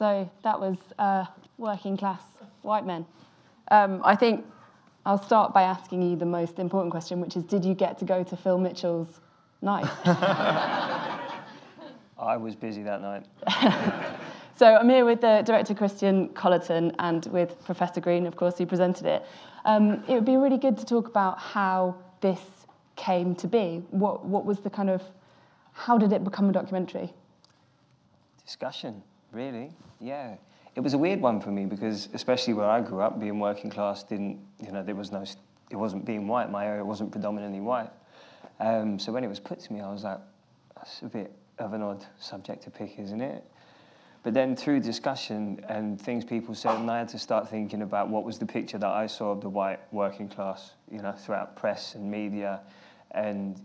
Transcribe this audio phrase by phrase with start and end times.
[0.00, 1.26] So that was uh,
[1.58, 2.22] working class
[2.62, 3.04] white men.
[3.70, 4.46] Um, I think
[5.04, 8.06] I'll start by asking you the most important question, which is Did you get to
[8.06, 9.20] go to Phil Mitchell's
[9.60, 9.84] night?
[12.18, 13.26] I was busy that night.
[14.56, 18.64] so I'm here with the director Christian Collerton and with Professor Green, of course, who
[18.64, 19.22] presented it.
[19.66, 22.40] Um, it would be really good to talk about how this
[22.96, 23.82] came to be.
[23.90, 25.02] What, what was the kind of,
[25.72, 27.12] how did it become a documentary?
[28.46, 29.02] Discussion,
[29.32, 30.36] really, yeah.
[30.76, 33.70] It was a weird one for me because, especially where I grew up, being working
[33.70, 35.24] class didn't, you know, there was no,
[35.70, 36.50] it wasn't being white.
[36.50, 37.90] My area wasn't predominantly white.
[38.60, 40.18] Um, so when it was put to me, I was like,
[40.76, 43.44] that's a bit of an odd subject to pick, isn't it?
[44.22, 48.10] But then through discussion and things people said, and I had to start thinking about
[48.10, 51.56] what was the picture that I saw of the white working class, you know, throughout
[51.56, 52.60] press and media,
[53.12, 53.60] and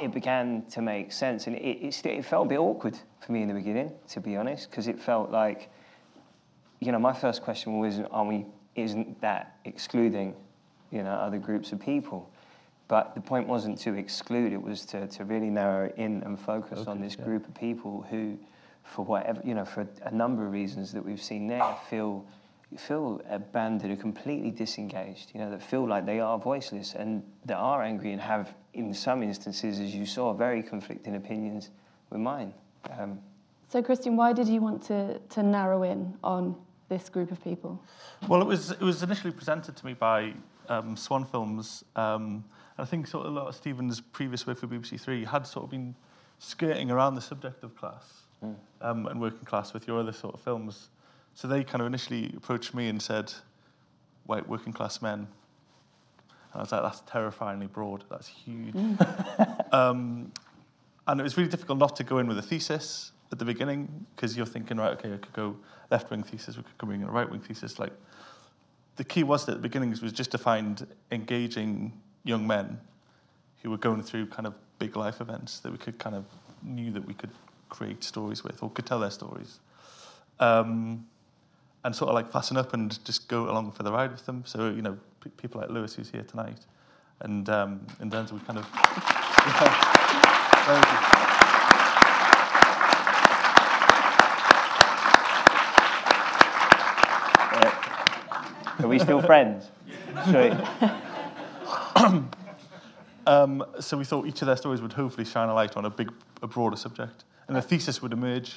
[0.00, 1.46] it began to make sense.
[1.46, 4.36] And it, it, it felt a bit awkward for me in the beginning, to be
[4.36, 5.70] honest, because it felt like,
[6.80, 10.34] you know, my first question was, are we, isn't that excluding,
[10.90, 12.30] you know, other groups of people?
[12.88, 16.70] But the point wasn't to exclude, it was to, to really narrow in and focus,
[16.70, 17.24] focus on this yeah.
[17.24, 18.36] group of people who,
[18.82, 22.24] for whatever, you know, for a number of reasons that we've seen there, feel
[22.78, 27.56] feel abandoned or completely disengaged, you know, that feel like they are voiceless and that
[27.56, 31.70] are angry and have, in some instances, as you saw, very conflicting opinions
[32.10, 32.54] with mine.
[32.98, 33.18] Um,
[33.68, 36.56] so, Christian, why did you want to, to narrow in on
[36.88, 37.82] this group of people?
[38.28, 40.34] Well, it was, it was initially presented to me by
[40.68, 41.84] um, Swan Films.
[41.96, 42.44] Um,
[42.76, 45.46] and I think sort of a lot of Stephen's previous work for BBC Three had
[45.46, 45.94] sort of been
[46.38, 48.54] skirting around the subject of class mm.
[48.80, 50.88] um, and working class with your other sort of films.
[51.40, 53.32] So they kind of initially approached me and said,
[54.26, 55.20] white working class men.
[55.20, 55.26] And
[56.54, 58.04] I was like, that's terrifyingly broad.
[58.10, 58.74] That's huge.
[58.74, 59.72] Mm.
[59.72, 60.32] um,
[61.06, 64.04] and it was really difficult not to go in with a thesis at the beginning
[64.14, 65.56] because you're thinking, right, okay, I could go
[65.90, 67.78] left wing thesis, we could go in a right wing thesis.
[67.78, 67.94] Like
[68.96, 72.78] the key was that at the beginning was just to find engaging young men
[73.62, 76.26] who were going through kind of big life events that we could kind of
[76.62, 77.30] knew that we could
[77.70, 79.60] create stories with or could tell their stories.
[80.38, 81.06] Um,
[81.84, 84.44] and sort of like fasten up and just go along for the ride with them.
[84.46, 86.60] So, you know, p- people like Lewis, who's here tonight,
[87.20, 88.66] and, um, and Denzel, we kind of.
[98.82, 99.70] Are we still friends?
[103.26, 105.90] um, so we thought each of their stories would hopefully shine a light on a
[105.90, 106.10] big,
[106.42, 108.54] a broader subject, and a thesis would emerge.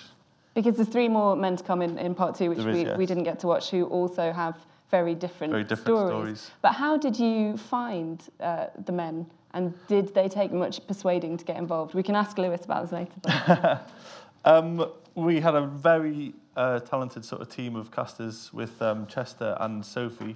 [0.53, 2.97] Because there's three more men to come in, in part two, which is, we, yes.
[2.97, 4.55] we didn't get to watch, who also have
[4.91, 6.11] very different, very different stories.
[6.11, 6.51] stories.
[6.61, 9.25] But how did you find uh, the men,
[9.55, 11.95] and did they take much persuading to get involved?
[11.95, 13.81] We can ask Lewis about this later.
[14.45, 19.57] um, we had a very uh, talented sort of team of casters with um, Chester
[19.59, 20.35] and Sophie,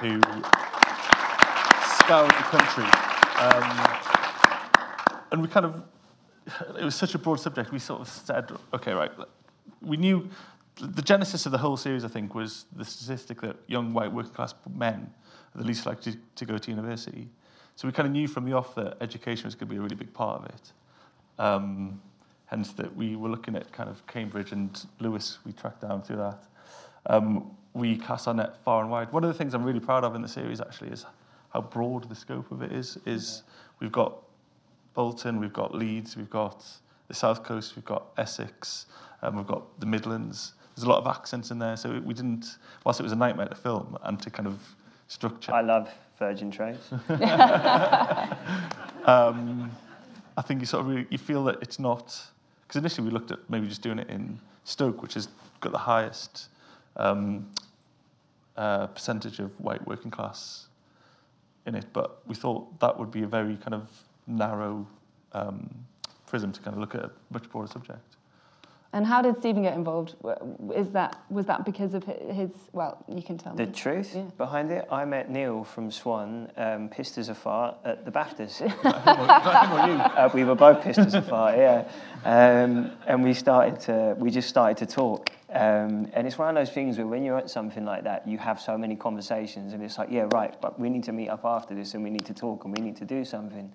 [0.00, 0.20] who
[2.00, 2.84] scoured the country.
[3.38, 4.02] Um,
[5.30, 5.82] and we kind of,
[6.78, 9.12] it was such a broad subject, we sort of said, okay, right,
[9.80, 10.28] we knew
[10.80, 14.32] the genesis of the whole series, I think, was the statistic that young white working
[14.32, 15.12] class men
[15.54, 17.28] are the least likely to, to go to university.
[17.76, 19.80] So we kind of knew from the off that education was going to be a
[19.80, 20.72] really big part of it.
[21.38, 22.00] Um,
[22.46, 26.16] hence that we were looking at kind of Cambridge and Lewis, we tracked down through
[26.16, 26.44] that.
[27.06, 29.12] Um, we cast our net far and wide.
[29.12, 31.06] One of the things I'm really proud of in the series actually is
[31.50, 32.98] how broad the scope of it is.
[33.06, 33.42] Is
[33.80, 34.18] we've got
[34.94, 36.64] Bolton, we've got Leeds, we've got
[37.12, 38.86] the South Coast, we've got Essex,
[39.20, 40.54] um, we've got the Midlands.
[40.74, 42.56] There's a lot of accents in there, so we didn't.
[42.84, 44.58] Whilst it was a nightmare to film and to kind of
[45.08, 45.52] structure.
[45.52, 46.80] I love Virgin Trains.
[49.04, 49.70] um,
[50.38, 52.18] I think you sort of really, you feel that it's not
[52.62, 55.28] because initially we looked at maybe just doing it in Stoke, which has
[55.60, 56.48] got the highest
[56.96, 57.50] um,
[58.56, 60.68] uh, percentage of white working class
[61.66, 63.90] in it, but we thought that would be a very kind of
[64.26, 64.86] narrow
[65.32, 65.68] um,
[66.32, 68.16] prism to kind of look at a much broader subject.
[68.94, 70.14] And how did Stephen get involved?
[70.74, 72.50] Is that was that because of his?
[72.72, 73.70] Well, you can tell the me.
[73.70, 74.22] The truth yeah.
[74.38, 74.86] behind it.
[74.90, 78.60] I met Neil from Swan, um, pissed as a fart at the Baftas.
[78.84, 81.86] uh, we were both pissed as a fart, yeah.
[82.24, 85.30] Um, and we started to, we just started to talk.
[85.50, 88.38] Um, and it's one of those things where when you're at something like that, you
[88.38, 91.44] have so many conversations, and it's like, yeah, right, but we need to meet up
[91.44, 93.70] after this, and we need to talk, and we need to do something.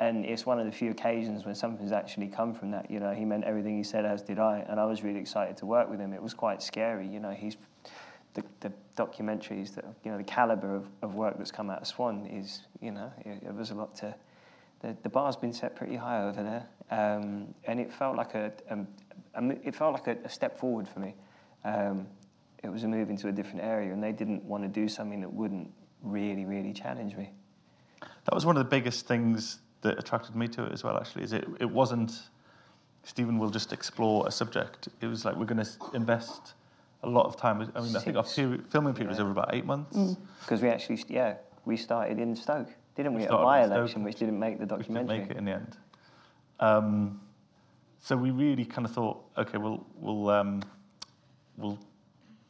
[0.00, 2.90] And it's one of the few occasions when something's actually come from that.
[2.90, 4.64] You know, he meant everything he said, as did I.
[4.66, 6.14] And I was really excited to work with him.
[6.14, 7.06] It was quite scary.
[7.06, 7.58] You know, he's
[8.32, 11.86] the, the documentaries that, you know, the caliber of, of work that's come out of
[11.86, 14.14] Swan is, you know, it, it was a lot to.
[14.80, 16.66] The, the bar's been set pretty high over there.
[16.90, 18.88] Um, and it felt like a, um,
[19.34, 21.14] a, it felt like a, a step forward for me.
[21.62, 22.06] Um,
[22.64, 25.20] it was a move into a different area, and they didn't want to do something
[25.20, 25.70] that wouldn't
[26.02, 27.32] really, really challenge me.
[28.00, 30.96] That was one of the biggest things that attracted me to it as well.
[30.96, 31.46] Actually, is it?
[31.58, 32.12] It wasn't.
[33.02, 34.88] Stephen will just explore a subject.
[35.00, 36.52] It was like we're going to invest
[37.02, 37.60] a lot of time.
[37.74, 38.36] I mean, I think our Six.
[38.36, 40.16] period, filming period was over about eight months.
[40.40, 43.20] Because we actually, yeah, we started in Stoke, didn't we?
[43.20, 45.18] We At started my in Stoke, election, which didn't make the which didn't documentary.
[45.20, 45.76] make it in the end.
[46.60, 47.20] Um,
[48.02, 50.62] so we really kind of thought, okay, we'll we'll um,
[51.56, 51.78] we'll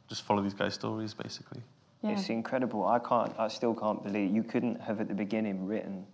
[0.09, 1.61] just follow these guys' stories basically.
[2.03, 2.11] Yeah.
[2.11, 2.85] It's incredible.
[2.85, 3.33] I can't.
[3.39, 6.05] I still can't believe you couldn't have at the beginning written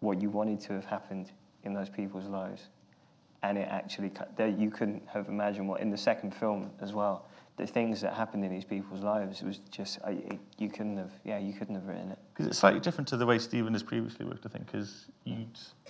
[0.00, 1.30] what you wanted to have happened
[1.64, 2.68] in those people's lives,
[3.42, 4.10] and it actually,
[4.58, 7.26] you couldn't have imagined what in the second film as well.
[7.56, 11.10] The things that happened in these people's lives it was just it, you couldn't have.
[11.24, 12.18] Yeah, you couldn't have written it.
[12.32, 15.44] Because it's slightly different to the way Stephen has previously worked, I think, because you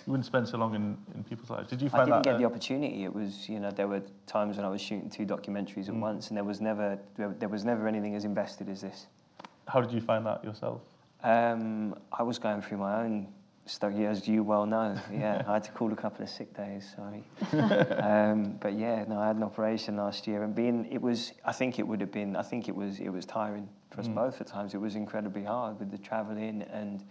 [0.06, 1.70] wouldn't spend so long in, in people's lives.
[1.70, 2.14] Did you find that?
[2.14, 2.30] I didn't that?
[2.32, 3.04] get the uh, opportunity.
[3.04, 6.00] It was, you know, there were times when I was shooting two documentaries at Mm.
[6.00, 9.06] once, and there was never, there, there was never anything as invested as this.
[9.68, 10.80] how did you find that yourself?
[11.22, 13.28] Um, I was going through my own
[13.82, 14.96] yeah, as you well know.
[15.12, 16.94] Yeah, I had to call a couple of sick days.
[16.96, 17.24] Sorry,
[18.00, 21.52] um, but yeah, no, I had an operation last year, and being, it was, I
[21.52, 24.14] think it would have been, I think it was, it was tiring for us Mm.
[24.14, 24.74] both at times.
[24.74, 27.04] It was incredibly hard with the travelling and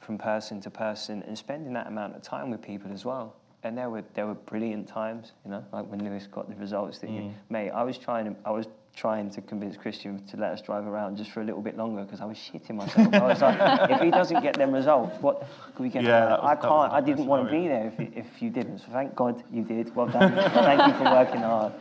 [0.00, 3.34] from person to person, and spending that amount of time with people as well.
[3.64, 6.98] And there were there were brilliant times, you know, like when Lewis got the results
[7.00, 7.32] that you, Mm.
[7.50, 7.70] mate.
[7.70, 8.66] I was trying to, I was
[8.98, 12.02] trying to convince Christian to let us drive around just for a little bit longer
[12.02, 13.14] because I was shitting myself.
[13.14, 15.46] I was like, if he doesn't get them results, what
[15.76, 16.02] can we get?
[16.02, 16.92] Yeah, that was- I can't.
[16.92, 18.78] I didn't want to be there if, if you didn't.
[18.80, 19.94] So thank God you did.
[19.94, 20.32] Well done.
[20.34, 21.72] thank you for working hard.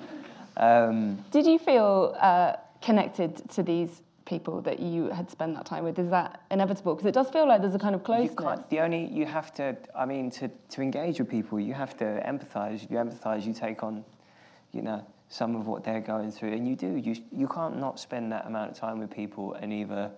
[0.57, 5.83] Um, Did you feel uh, connected to these people that you had spent that time
[5.85, 5.97] with?
[5.97, 6.93] Is that inevitable?
[6.95, 8.35] Because it does feel like there's a kind of you closeness.
[8.37, 9.75] can't, the only you have to.
[9.95, 12.89] I mean, to to engage with people, you have to empathise.
[12.91, 13.45] You empathise.
[13.45, 14.03] You take on,
[14.71, 16.95] you know, some of what they're going through, and you do.
[16.95, 20.11] You you can't not spend that amount of time with people and either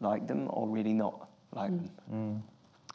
[0.00, 1.88] like them or really not like mm.
[2.08, 2.42] them.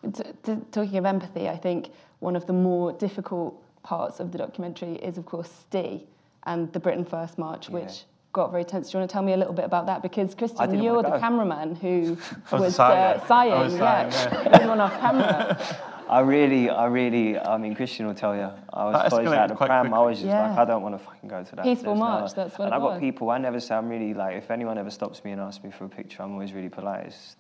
[0.04, 0.14] Mm.
[0.14, 1.90] T- t- talking of empathy, I think
[2.20, 6.06] one of the more difficult parts of the documentary is, of course, Stee
[6.44, 7.76] and the Britain First March, Yeah.
[7.76, 8.06] which
[8.38, 8.90] got very tense.
[8.92, 10.02] Do you want to tell me a little bit about that?
[10.02, 11.20] Because, Christian, you're the go.
[11.20, 12.18] cameraman who
[12.52, 13.28] was was uh, sighing.
[13.28, 13.54] sighing.
[13.54, 15.78] I was yeah, sighing, He off camera.
[16.10, 18.50] I really, I really, I mean, Christian will tell you.
[18.72, 19.94] I was That close escalated out the quite pram.
[19.94, 20.50] I was just quickly.
[20.50, 21.64] like, I don't want to fucking go to that.
[21.66, 23.30] Peaceful There's no- march, that's what And I've got people.
[23.30, 24.38] I never say I'm really like.
[24.38, 27.08] If anyone ever stops me and asks me for a picture, I'm always really polite.
[27.08, 27.36] It's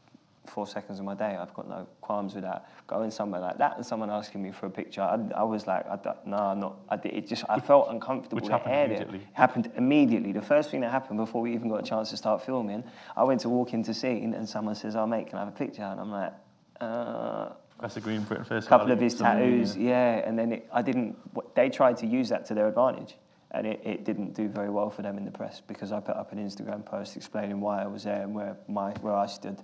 [0.49, 1.35] four seconds of my day.
[1.35, 2.69] I've got no qualms with that.
[2.87, 5.85] Going somewhere like that and someone asking me for a picture, I, I was like,
[5.87, 6.77] I don't, no, I'm not.
[6.89, 8.41] I, did- it just, I felt uncomfortable.
[8.41, 9.27] Which happened immediately.
[9.33, 10.31] happened immediately.
[10.31, 12.83] The first thing that happened before we even got a chance to start filming,
[13.15, 15.57] I went to walk into scene and someone says, "Oh mate, can I have a
[15.57, 16.33] picture?" And I'm like.
[16.79, 18.67] Uh, That's a green Britain first.
[18.67, 20.17] couple of his tattoos, yeah.
[20.27, 21.15] And then it, I didn't.
[21.55, 23.15] They tried to use that to their advantage,
[23.49, 26.15] and it, it didn't do very well for them in the press because I put
[26.15, 29.57] up an Instagram post explaining why I was there and where my where I stood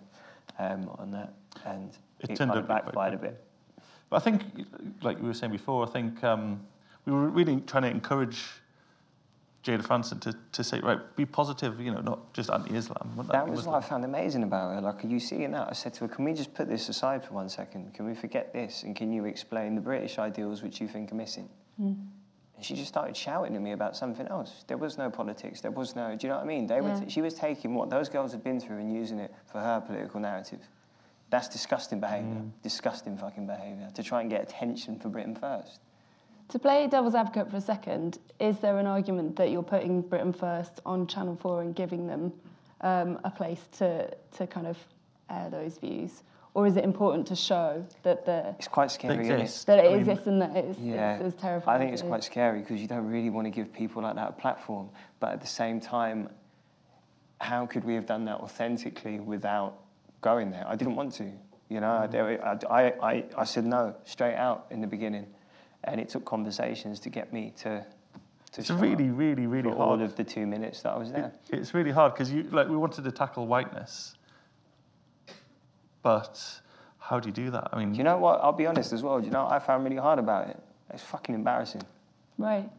[0.60, 1.34] um, on that,
[1.66, 3.44] and It it, turned kind of quite backfired a bit.
[4.10, 4.44] But I think,
[5.01, 6.66] like we were saying before, I think um,
[7.06, 8.44] we were really trying to encourage
[9.63, 13.13] Jayda Fransen to, to say, right, be positive, you know, not just anti-Islam.
[13.16, 13.74] Wouldn't That was Muslim?
[13.74, 14.81] what I found amazing about her.
[14.81, 15.69] Like, are you seeing that?
[15.69, 17.94] I said to her, "Can we just put this aside for one second?
[17.94, 18.84] Can we forget this?
[18.84, 21.94] And can you explain the British ideals which you think are missing?" Hmm.
[22.63, 24.63] And she just started shouting at me about something else.
[24.67, 25.60] There was no politics.
[25.60, 26.15] There was no.
[26.15, 26.65] Do you know what I mean?
[26.65, 26.88] They were.
[26.88, 27.01] Yeah.
[27.01, 29.82] T- she was taking what those girls had been through and using it for her
[29.82, 30.62] political narrative.
[31.29, 32.36] That's disgusting behaviour.
[32.36, 32.51] Mm.
[32.62, 33.89] Disgusting fucking behaviour.
[33.93, 35.82] To try and get attention for Britain first.
[36.48, 40.32] To play devil's advocate for a second, is there an argument that you're putting Britain
[40.32, 42.32] First on Channel 4 and giving them
[42.79, 44.77] um, a place to, to kind of
[45.29, 46.24] air those views?
[46.55, 49.22] Or is it important to show that, the, It's quite They scary.
[49.22, 49.41] isn't it?
[49.41, 49.65] exist.
[49.67, 52.00] that it I mean, exists and that it's, Yeah, it's as terrifying I think as
[52.01, 52.25] it's it quite is?
[52.25, 54.89] scary because you don't really want to give people like that a platform.
[55.19, 56.29] But at the same time,
[57.41, 59.79] how could we have done that authentically without
[60.22, 60.63] going there?
[60.67, 61.31] I didn't want to.
[61.69, 62.12] You know, I- mm.
[62.12, 65.25] there- I, I, I, I said no straight out in the beginning,
[65.86, 67.83] and it took conversations to get me to.
[68.51, 70.00] to It's really, really, really for hard.
[70.00, 71.31] all of the two minutes that I was there.
[71.51, 74.13] It- it's really hard because you like we wanted to tackle whiteness,
[76.03, 76.62] but
[77.00, 77.69] how do you do that?
[77.74, 78.39] I mean, Do you know what?
[78.41, 79.19] I'll be honest as well.
[79.19, 80.60] Do you know what I found really hard about it?
[80.93, 81.81] It's fucking embarrassing.
[82.38, 82.69] Right.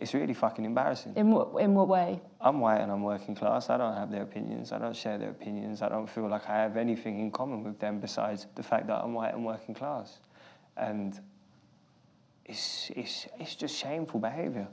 [0.00, 1.14] It's really fucking embarrassing.
[1.16, 2.20] In what, in what way?
[2.40, 3.70] I'm white and I'm working class.
[3.70, 4.72] I don't have their opinions.
[4.72, 5.80] I don't share their opinions.
[5.80, 9.02] I don't feel like I have anything in common with them besides the fact that
[9.02, 10.18] I'm white and working class.
[10.76, 11.20] And
[12.44, 14.66] it's, it's, it's just shameful behaviour.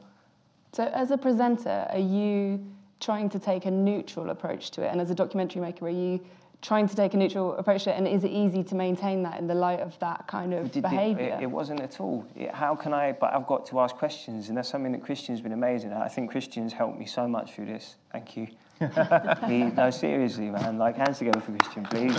[0.71, 2.65] So, as a presenter, are you
[2.99, 4.87] trying to take a neutral approach to it?
[4.91, 6.19] And as a documentary maker, are you
[6.61, 9.39] trying to take a neutral approach to it, and is it easy to maintain that
[9.39, 11.37] in the light of that kind of Did- did- behaviour?
[11.39, 12.25] It, it wasn't at all.
[12.35, 13.13] It, how can I?
[13.13, 16.01] But I've got to ask questions, and that's something that Christian's been amazing at.
[16.01, 17.95] I think Christian's helped me so much through this.
[18.11, 18.47] Thank you.
[19.47, 20.77] he, no, seriously, man.
[20.77, 22.15] Like hands together for Christian, please.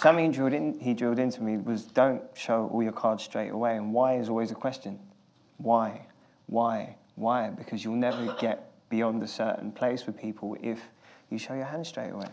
[0.00, 3.48] Something he drilled, in, he drilled into me was don't show all your cards straight
[3.48, 3.76] away.
[3.76, 5.00] And why is always a question.
[5.56, 6.06] Why?
[6.46, 6.96] Why?
[7.18, 7.50] Why?
[7.50, 10.80] Because you'll never get beyond a certain place with people if
[11.30, 12.28] you show your hand straight away.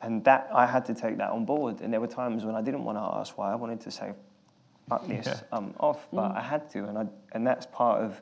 [0.00, 1.80] And that I had to take that on board.
[1.80, 3.52] And there were times when I didn't want to ask why.
[3.52, 4.12] I wanted to say,
[4.88, 5.40] fuck this, Yeah.
[5.52, 6.06] I'm off.
[6.12, 6.36] But mm.
[6.36, 6.84] I had to.
[6.84, 8.20] And, I, and that's part of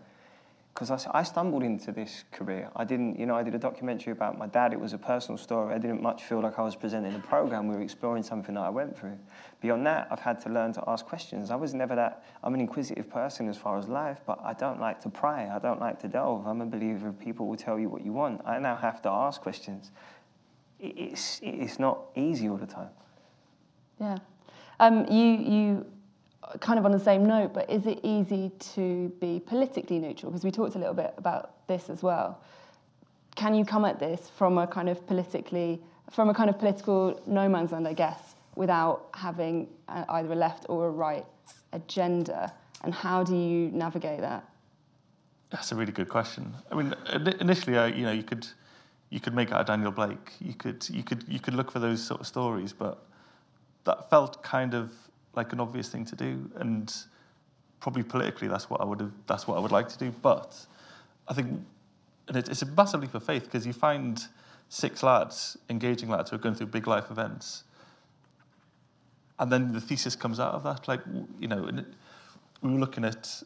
[0.75, 2.69] because I stumbled into this career.
[2.75, 4.73] I didn't, you know, I did a documentary about my dad.
[4.73, 5.73] It was a personal story.
[5.73, 7.69] I didn't much feel like I was presenting a program.
[7.69, 9.17] We were exploring something that I went through.
[9.61, 11.53] Beyond that, I've had to learn to ask questions.
[11.53, 12.25] I was never that.
[12.43, 15.49] I'm an inquisitive person as far as life, but I don't like to pry.
[15.49, 16.45] I don't like to delve.
[16.45, 18.41] I'm a believer people will tell you what you want.
[18.45, 19.93] I now have to ask questions.
[20.81, 22.91] It's it's not easy all the time.
[24.01, 24.19] Yeah.
[24.81, 25.87] Um, you, you,
[26.61, 30.31] kind of on the same note, but is it easy to be politically neutral?
[30.31, 32.41] Because we talked a little bit about this as well.
[33.35, 37.21] Can you come at this from a kind of politically, from a kind of political
[37.27, 41.27] no man's land, I guess, without having uh, either a left or a right
[41.73, 42.53] agenda?
[42.83, 44.45] And how do you navigate that?
[45.51, 46.53] That's a really good question.
[46.71, 46.95] I mean,
[47.41, 48.47] initially, uh, you know, you could
[49.11, 50.33] you could make out a Daniel Blake.
[50.41, 53.07] You could you could you could look for those sort of stories, but
[53.85, 54.91] that felt kind of
[55.37, 56.93] like an obvious thing to do, and
[57.81, 59.13] probably politically, that's what I would have.
[59.27, 60.11] That's what I would like to do.
[60.23, 60.57] But
[61.29, 61.61] I think,
[62.29, 64.21] and it, it's a massive leap of faith because you find
[64.69, 67.65] six lads, engaging lads who are going through big life events,
[69.39, 70.89] and then the thesis comes out of that.
[70.89, 71.01] Like
[71.39, 71.85] you know, it,
[72.63, 73.43] we were looking at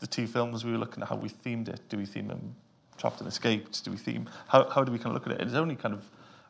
[0.00, 1.80] the two films, we were looking at how we themed it.
[1.88, 2.54] Do we theme them
[2.96, 3.84] trapped and escaped?
[3.84, 5.46] Do we theme how how do we kind of look at it?
[5.46, 6.04] It's only kind of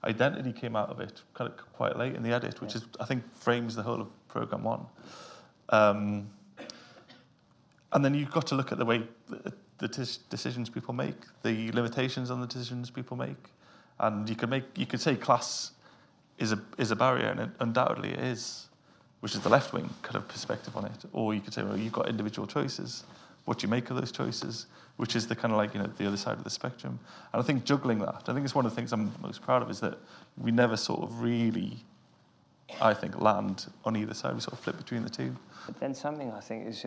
[0.05, 3.05] identity came out of it kind of quite late in the edit, which is I
[3.05, 4.87] think frames the whole of program one.
[5.71, 6.29] Um,
[7.93, 11.73] and then you've got to look at the way the, the decisions people make, the
[11.73, 13.49] limitations on the decisions people make,
[13.99, 15.73] and you could make you could say class
[16.39, 18.69] is a is a barrier, and it, undoubtedly it is,
[19.21, 21.05] which is the left wing kind of perspective on it.
[21.13, 23.05] Or you could say, well, you've got individual choices.
[23.49, 24.67] What you make of those choices?
[24.99, 26.99] Which is the kind of like you know the other side of the spectrum.
[27.33, 29.63] And I think juggling that, I think it's one of the things I'm most proud
[29.63, 29.97] of is that
[30.37, 31.79] we never sort of really,
[32.79, 34.35] I think, land on either side.
[34.35, 35.35] We sort of flip between the two.
[35.65, 36.85] But then something I think is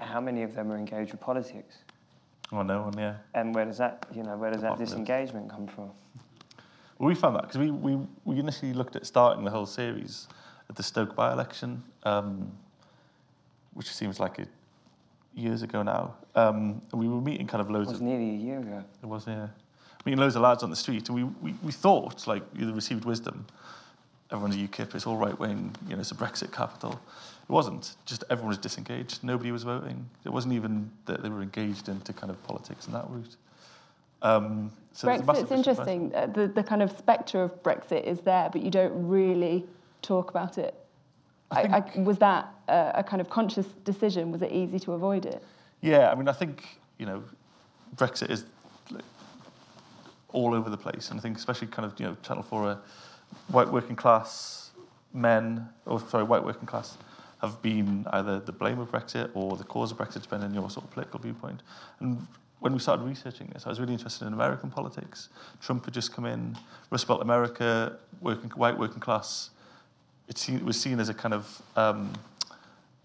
[0.00, 1.76] how many of them are engaged with politics,
[2.50, 3.14] Oh no, and yeah.
[3.34, 4.90] and where does that, you know, where does that Apart from this.
[4.90, 5.90] disengagement come from?
[6.98, 10.26] Well, we found that because we, we, we initially looked at starting the whole series
[10.68, 12.50] at the Stoke by-election, um,
[13.74, 14.48] which seems like it
[15.36, 16.14] years ago now.
[16.34, 17.88] Um, and we were meeting kind of loads.
[17.88, 18.82] It loads was of nearly a year ago.
[19.02, 19.48] it was yeah,
[20.04, 23.04] meeting loads of lads on the street, and we, we, we thought like you received
[23.04, 23.46] wisdom.
[24.32, 27.00] Everyone's a UKIP, it's all right wing, you know, it's a Brexit capital.
[27.48, 27.94] It wasn't.
[28.06, 29.22] Just everyone was disengaged.
[29.22, 30.10] Nobody was voting.
[30.24, 33.36] It wasn't even that they were engaged into kind of politics in that route.
[34.22, 36.12] Um, so there's a Brexit's interesting.
[36.12, 39.64] Uh, the, the kind of spectre of Brexit is there, but you don't really
[40.02, 40.74] talk about it.
[41.50, 44.32] I I I, was that a, a kind of conscious decision?
[44.32, 45.42] Was it easy to avoid it?
[45.80, 46.64] Yeah, I mean, I think
[46.98, 47.22] you know,
[47.96, 48.44] Brexit is
[50.30, 52.76] all over the place, and I think especially kind of you know, Channel Four, uh,
[53.48, 54.70] white working class
[55.12, 56.98] men, or sorry, white working class,
[57.40, 60.70] have been either the blame of Brexit or the cause of Brexit, depending on your
[60.70, 61.62] sort of political viewpoint.
[62.00, 62.26] And
[62.60, 65.28] when we started researching this, I was really interested in American politics.
[65.60, 66.56] Trump had just come in,
[66.90, 69.50] Rust Belt America, working, white working class.
[70.28, 72.12] It, seen, it was seen as a kind of um,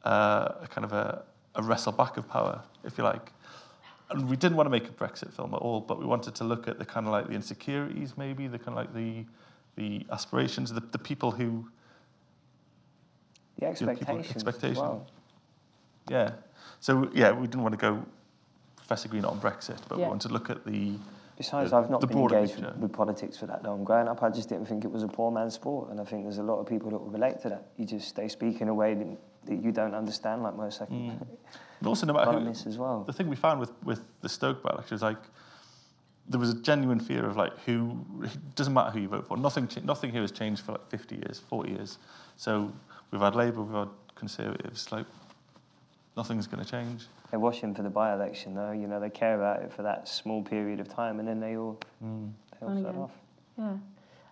[0.04, 1.24] uh, a kind of a,
[1.56, 3.32] a wrestle back of power, if you like.
[4.10, 6.44] And we didn't want to make a Brexit film at all, but we wanted to
[6.44, 9.26] look at the kind of like the insecurities, maybe the kind of like the
[9.78, 11.66] the aspirations, the, the people who,
[13.58, 14.26] The know, expectations.
[14.36, 14.82] as expectation.
[14.84, 15.08] well.
[16.10, 16.32] yeah.
[16.82, 18.04] So yeah, we didn't want to go
[18.76, 20.96] Professor Green on Brexit, but we wanted to look at the
[21.42, 22.76] Besides, the- I've not been engaged picture.
[22.80, 23.84] with, politics for that long.
[23.84, 26.24] Growing up, I just didn't think it was a poor man's sport, and I think
[26.24, 27.72] there's a lot of people that will relate to that.
[27.78, 31.28] You just they speak in a way that, you don't understand, like most second mm.
[31.80, 33.04] And also, no matter who, as well.
[33.06, 35.18] the thing we found with, with the Stoke by-election is like
[36.30, 39.36] there was a genuine fear of like who it doesn't matter who you vote for.
[39.36, 41.98] Nothing nothing here has changed for like 50 years, 40 years.
[42.38, 42.72] So
[43.10, 44.92] we've had Labour, we've had Conservatives.
[44.92, 45.08] Like
[46.18, 47.06] nothing's going to change.
[47.30, 48.72] They're watching for the by-election, though.
[48.72, 51.58] You know, they care about it for that small period of time, and then they
[51.58, 53.12] all they all On set off.
[53.58, 53.74] Yeah.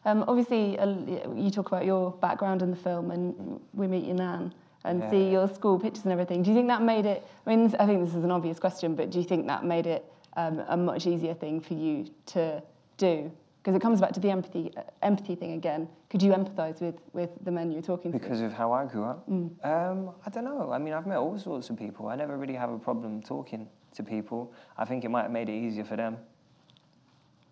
[0.05, 0.95] Um, obviously, uh,
[1.35, 4.53] you talk about your background in the film, and we meet your nan
[4.85, 6.41] and see your school pictures and everything.
[6.41, 7.25] Do you think that made it?
[7.45, 9.85] I mean, I think this is an obvious question, but do you think that made
[9.87, 10.05] it
[10.37, 12.63] um, a much easier thing for you to
[12.97, 13.31] do?
[13.69, 15.87] Because it comes back to the empathy uh, empathy thing again.
[16.09, 18.17] Could you empathise with, with the men you're talking to?
[18.17, 19.29] Because of how I grew up?
[19.29, 19.51] Mm.
[19.63, 20.71] Um, I don't know.
[20.71, 22.07] I mean, I've met all sorts of people.
[22.07, 24.51] I never really have a problem talking to people.
[24.75, 26.17] I think it might have made it easier for them.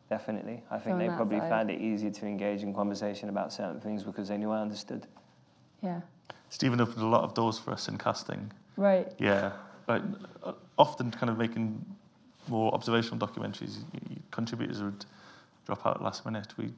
[0.10, 0.64] Definitely.
[0.72, 1.50] I think on they probably side.
[1.50, 5.06] found it easier to engage in conversation about certain things because they knew I understood.
[5.84, 6.02] Yeah.
[6.50, 8.52] Stephen opened a lot of doors for us in casting.
[8.78, 9.12] Right.
[9.20, 9.52] Yeah,
[9.88, 10.02] like
[10.44, 11.86] uh, often kind of making
[12.48, 15.06] more observational documentaries, y- y- contributors would
[15.68, 16.48] drop out last minute.
[16.58, 16.72] We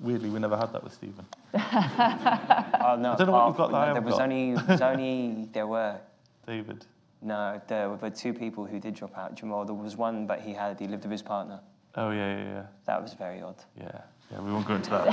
[0.00, 1.24] weirdly we never had that with Stephen.
[1.54, 1.58] Oh,
[2.98, 3.12] no.
[3.12, 4.22] I don't know what apart you've got from that I There was got.
[4.22, 5.96] only, there was only, there were,
[6.46, 6.84] David.
[7.22, 9.34] no, there were two people who did drop out.
[9.36, 11.60] Jamal, there was one, but he had, he lived with his partner.
[11.94, 13.54] Oh yeah, yeah, yeah, That was very odd.
[13.78, 14.00] yeah,
[14.32, 14.40] yeah.
[14.40, 15.06] We won't go into that.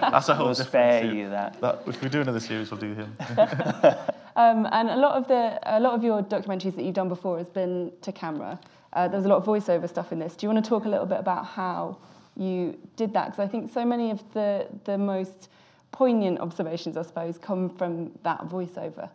[0.12, 0.70] That's a whole We'll different.
[0.70, 1.16] spare series.
[1.16, 1.60] you that.
[1.60, 3.16] That, if we do another series, we'll do him.
[4.36, 7.38] Um, and a lot of the a lot of your documentaries that you've done before
[7.38, 8.60] has been to camera.
[8.96, 10.34] Uh, there's a lot of voiceover stuff in this.
[10.34, 11.98] Do you want to talk a little bit about how
[12.34, 13.26] you did that?
[13.26, 15.50] Because I think so many of the the most
[15.92, 19.10] poignant observations, I suppose, come from that voiceover.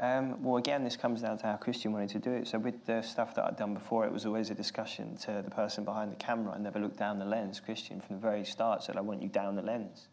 [0.00, 2.48] Um, well, again, this comes down to how Christian wanted to do it.
[2.48, 5.50] So with the stuff that I'd done before, it was always a discussion to the
[5.50, 6.54] person behind the camera.
[6.54, 7.60] I never looked down the lens.
[7.60, 10.08] Christian, from the very start, said, I want you down the lens,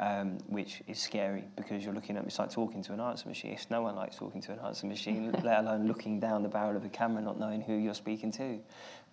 [0.00, 3.28] um, which is scary because you're looking at me, it's like talking to an answer
[3.28, 3.56] machine.
[3.70, 6.84] No one likes talking to an answer machine, let alone looking down the barrel of
[6.84, 8.58] a camera, not knowing who you're speaking to,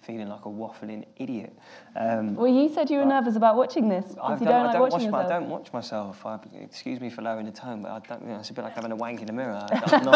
[0.02, 1.54] feeling like a waffling idiot.
[1.96, 4.92] Um, Well, you said you were nervous about watching this you done- don't I don't
[4.92, 6.24] watch my, I don't watch myself.
[6.26, 8.64] I, excuse me for lowering the tone, but I don't, you know, it's a bit
[8.64, 9.66] like having a wank in the mirror.
[9.72, 10.16] I, not,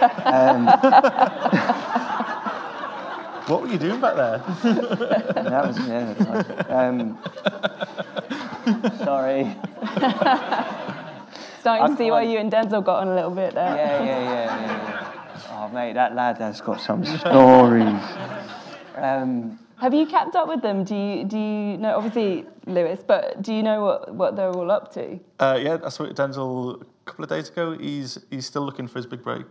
[3.50, 4.38] what were you doing back there?
[5.34, 6.14] that was yeah.
[6.68, 7.18] Um,
[9.04, 9.44] sorry.
[11.60, 13.76] Starting I to see why can't- you and Denzel got on a little bit there.
[13.76, 14.66] Yeah, yeah, yeah, yeah.
[14.66, 15.52] yeah.
[15.52, 18.02] Oh, mate, that lad has got some stories.
[18.96, 20.84] Um, Have you kept up with them?
[20.84, 24.70] Do you do you know obviously Lewis, but do you know what, what they're all
[24.70, 25.18] up to?
[25.38, 27.76] Uh, yeah, I saw Denzel a couple of days ago.
[27.76, 29.46] He's he's still looking for his big break.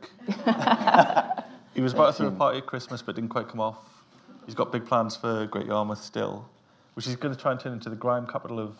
[1.73, 3.77] He was about to throw a party at Christmas, but didn't quite come off.
[4.45, 6.49] He's got big plans for Great Yarmouth still,
[6.95, 8.75] which he's going to try and turn into the grime capital of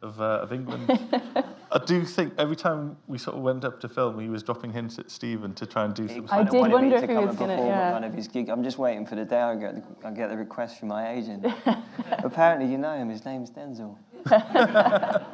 [0.00, 0.88] of, uh, of England.
[1.72, 4.72] I do think every time we sort of went up to film, he was dropping
[4.72, 6.26] hints at Stephen to try and do he some.
[6.30, 7.88] I did wanted wonder me if to he come was and gonna- perform yeah.
[7.88, 8.48] at one of his gigs.
[8.48, 11.10] I'm just waiting for the day I get the, I get the request from my
[11.12, 11.44] agent.
[12.22, 13.10] Apparently, you know him.
[13.10, 13.96] His name's Denzel.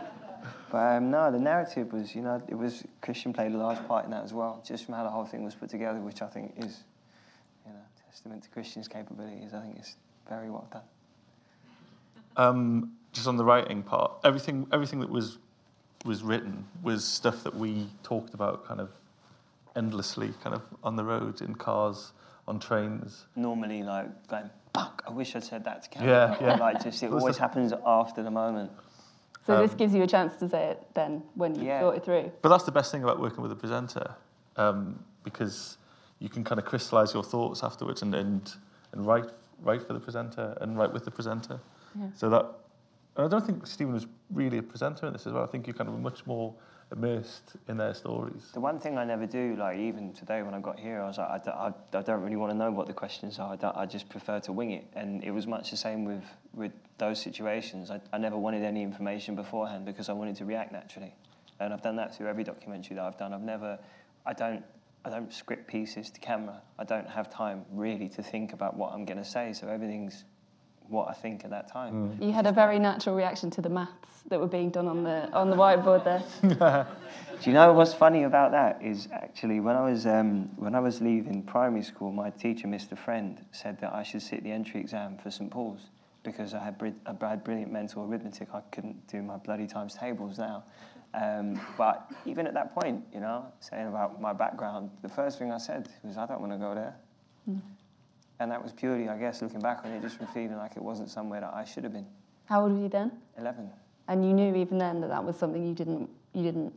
[0.74, 4.06] but um, no, the narrative was, you know, it was Christian played a large part
[4.06, 6.26] in that as well, just from how the whole thing was put together, which I
[6.26, 6.82] think is,
[7.64, 9.54] you know, testament to Christian's capabilities.
[9.54, 9.94] I think it's
[10.28, 10.82] very well done.
[12.36, 15.38] Um, just on the writing part, everything everything that was
[16.04, 18.90] was written was stuff that we talked about kind of
[19.76, 22.10] endlessly, kind of on the road, in cars,
[22.48, 23.26] on trains.
[23.36, 26.36] Normally, like going, fuck, I wish I'd said that to camera.
[26.40, 26.56] Yeah, yeah.
[26.56, 28.72] Like, just it always the- happens after the moment.
[29.46, 31.80] So this Um, gives you a chance to say it then when you Yeah.
[31.80, 32.32] thought it through.
[32.42, 34.14] But that's the best thing about working with a presenter,
[34.56, 35.76] um, because
[36.18, 38.54] you can kind of crystallize your thoughts afterwards and, and,
[38.92, 39.30] and write,
[39.62, 41.60] write for the presenter and write with the presenter.
[41.94, 42.06] Yeah.
[42.14, 42.46] So that,
[43.16, 45.42] and I don't think Stephen was really a presenter in this as well.
[45.44, 46.54] I think you're kind of much more
[46.92, 48.50] immersed in their stories.
[48.52, 51.18] The one thing I never do, like even today when I got here, I was
[51.18, 53.56] like, I, d- don't really want to know what the questions are.
[53.60, 54.86] I, I just prefer to wing it.
[54.94, 57.90] And it was much the same with, with those situations.
[57.90, 61.14] I, I never wanted any information beforehand because I wanted to react naturally.
[61.60, 63.32] And I've done that through every documentary that I've done.
[63.32, 63.78] I've never,
[64.26, 64.64] I don't,
[65.04, 66.62] I don't script pieces to camera.
[66.78, 69.52] I don't have time really to think about what I'm going to say.
[69.52, 70.24] So everything's
[70.88, 72.16] what I think at that time.
[72.20, 75.30] You had a very natural reaction to the maths that were being done on the
[75.32, 76.86] on the whiteboard there.
[77.42, 80.80] Do you know what's funny about that is actually when I was um, when I
[80.80, 82.96] was leaving primary school, my teacher, Mr.
[82.96, 85.90] Friend, said that I should sit the entry exam for St Paul's
[86.22, 88.48] because I had, bri- I had brilliant mental arithmetic.
[88.54, 90.64] I couldn't do my bloody times tables now.
[91.12, 95.52] Um, but even at that point, you know, saying about my background, the first thing
[95.52, 96.96] I said was, I don't want to go there.
[98.40, 100.82] And that was purely, I guess, looking back on it, just from feeling like it
[100.82, 102.06] wasn't somewhere that I should have been.
[102.46, 103.12] How old were you then?
[103.38, 103.70] 11
[104.08, 106.72] And you knew even then that that was something you didn't you didn't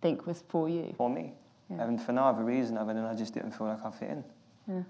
[0.00, 0.94] think was for you.
[0.96, 1.34] for me.
[1.70, 1.82] Yeah.
[1.82, 4.24] And for no other reason other than I just didn't feel like I fit in.
[4.66, 4.82] Yeah.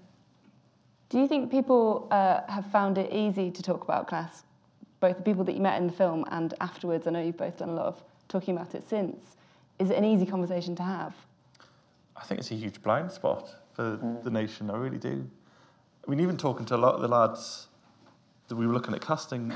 [1.09, 4.43] Do you think people uh, have found it easy to talk about class,
[4.99, 7.05] both the people that you met in the film and afterwards?
[7.05, 9.35] I know you've both done a lot of talking about it since.
[9.77, 11.13] Is it an easy conversation to have?
[12.15, 14.71] I think it's a huge blind spot for the nation.
[14.71, 15.29] I really do.
[16.05, 17.67] I mean, even talking to a lot of the lads
[18.47, 19.53] that we were looking at casting,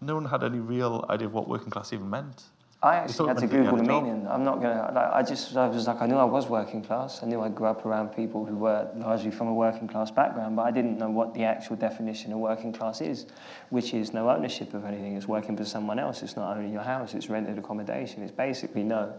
[0.00, 2.44] no one had any real idea of what working class even meant.
[2.82, 4.26] I actually thought had to you had Google the meaning.
[4.28, 4.92] I'm not gonna.
[4.94, 7.22] Like, I just, I was like, I knew I was working class.
[7.22, 10.54] I knew I grew up around people who were largely from a working class background,
[10.54, 13.24] but I didn't know what the actual definition of working class is,
[13.70, 15.16] which is no ownership of anything.
[15.16, 16.22] It's working for someone else.
[16.22, 17.14] It's not owning your house.
[17.14, 18.22] It's rented accommodation.
[18.22, 19.14] It's basically no.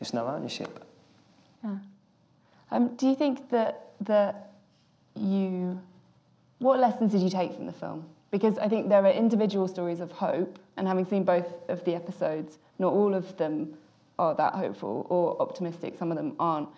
[0.00, 0.84] It's no ownership.
[1.64, 1.78] Yeah.
[2.70, 4.52] Um, do you think that that
[5.16, 5.80] you,
[6.58, 8.06] what lessons did you take from the film?
[8.30, 11.94] Because I think there are individual stories of hope, and having seen both of the
[11.94, 13.76] episodes, not all of them
[14.18, 15.96] are that hopeful or optimistic.
[15.98, 16.68] Some of them aren't.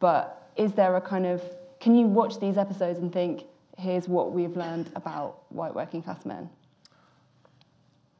[0.00, 1.42] But is there a kind of
[1.80, 3.44] can you watch these episodes and think,
[3.76, 6.50] here's what we've learned about white working class men?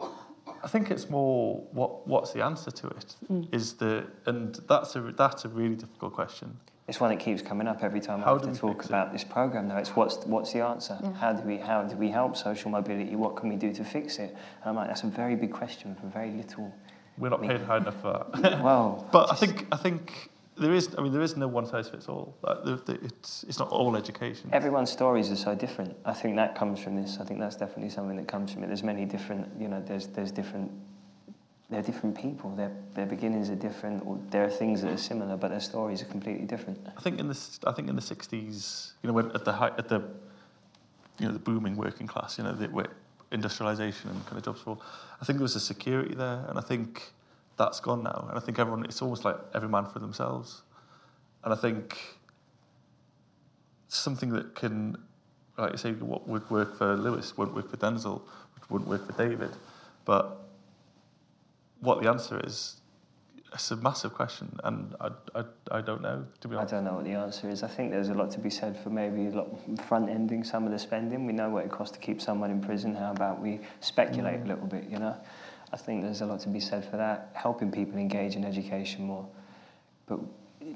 [0.00, 3.54] I think it's more what what's the answer to it mm.
[3.54, 6.56] is the and that's a that's a really difficult question.
[6.88, 8.88] It's one that keeps coming up every time How I have to talk fix it?
[8.90, 9.68] about this program.
[9.68, 10.98] Now, it's what's what's the answer?
[11.02, 11.12] Yeah.
[11.12, 13.14] How do we how do we help social mobility?
[13.14, 14.30] What can we do to fix it?
[14.30, 16.72] And I'm like, that's a very big question for very little.
[17.18, 18.60] We're not paid high enough for that.
[18.62, 21.90] Well, But I think I think there is I mean there is no one size
[21.90, 22.34] fits all.
[22.42, 24.48] Like, the, the, it's it's not all education.
[24.52, 25.94] everyone's stories are so different.
[26.06, 27.18] I think that comes from this.
[27.20, 28.68] I think that's definitely something that comes from it.
[28.68, 30.70] There's many different, you know, there's there's different.
[31.70, 32.50] They're different people.
[32.56, 36.00] Their their beginnings are different, or there are things that are similar, but their stories
[36.00, 36.78] are completely different.
[36.96, 39.74] I think in the I think in the sixties, you know, when at the height
[39.76, 40.02] at the
[41.18, 42.88] you know the booming working class, you know, the,
[43.30, 44.78] industrialization and kind of jobs for
[45.20, 47.12] I think there was a security there, and I think
[47.58, 48.26] that's gone now.
[48.28, 50.62] And I think everyone it's almost like every man for themselves,
[51.44, 51.98] and I think
[53.88, 54.96] something that can,
[55.58, 58.22] like you say, what would work for Lewis wouldn't work for Denzel,
[58.70, 59.50] wouldn't work for David,
[60.04, 60.47] but
[61.80, 62.76] what the answer is.
[63.54, 66.74] It's a massive question, and I, I, I don't know, to be honest.
[66.74, 67.62] I don't know what the answer is.
[67.62, 69.48] I think there's a lot to be said for maybe a lot
[69.86, 71.24] front ending some of the spending.
[71.24, 72.94] We know what it costs to keep someone in prison.
[72.94, 74.48] How about we speculate a mm.
[74.48, 75.16] little bit, you know?
[75.72, 77.30] I think there's a lot to be said for that.
[77.32, 79.26] Helping people engage in education more.
[80.06, 80.20] But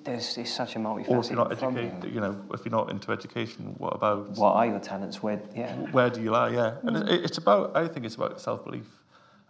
[0.04, 2.90] there's it's such a multifaceted Or if you're not educated, you know, if you're not
[2.90, 5.22] into education, what about What are your talents?
[5.22, 5.74] Where, yeah.
[5.90, 6.50] where do you lie?
[6.50, 7.76] Yeah, and it, it's about.
[7.76, 8.86] I think it's about self belief.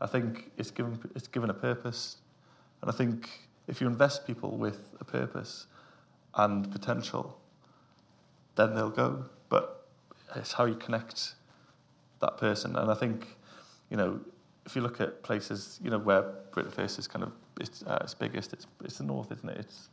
[0.02, 2.16] I think it's given it's given a purpose,
[2.80, 3.30] and I think
[3.68, 5.66] if you invest people with a purpose
[6.34, 7.38] and potential,
[8.56, 9.24] then they'll go.
[9.48, 9.86] But
[10.34, 11.34] it's how you connect
[12.20, 13.28] that person, and I think,
[13.90, 14.20] you know,
[14.66, 17.98] if you look at places, you know, where Britain First is kind of it's, uh,
[18.02, 19.58] its biggest, it's it's the north, isn't it?
[19.58, 19.88] It's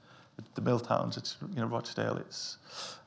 [0.55, 2.57] the mill towns, it's you know Rochdale, it's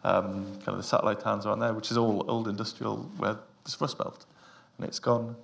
[0.04, 3.80] um, kind of the satellite towns around there, which is all old industrial where there's
[3.80, 4.24] Rust Belt,
[4.78, 5.34] and it's gone.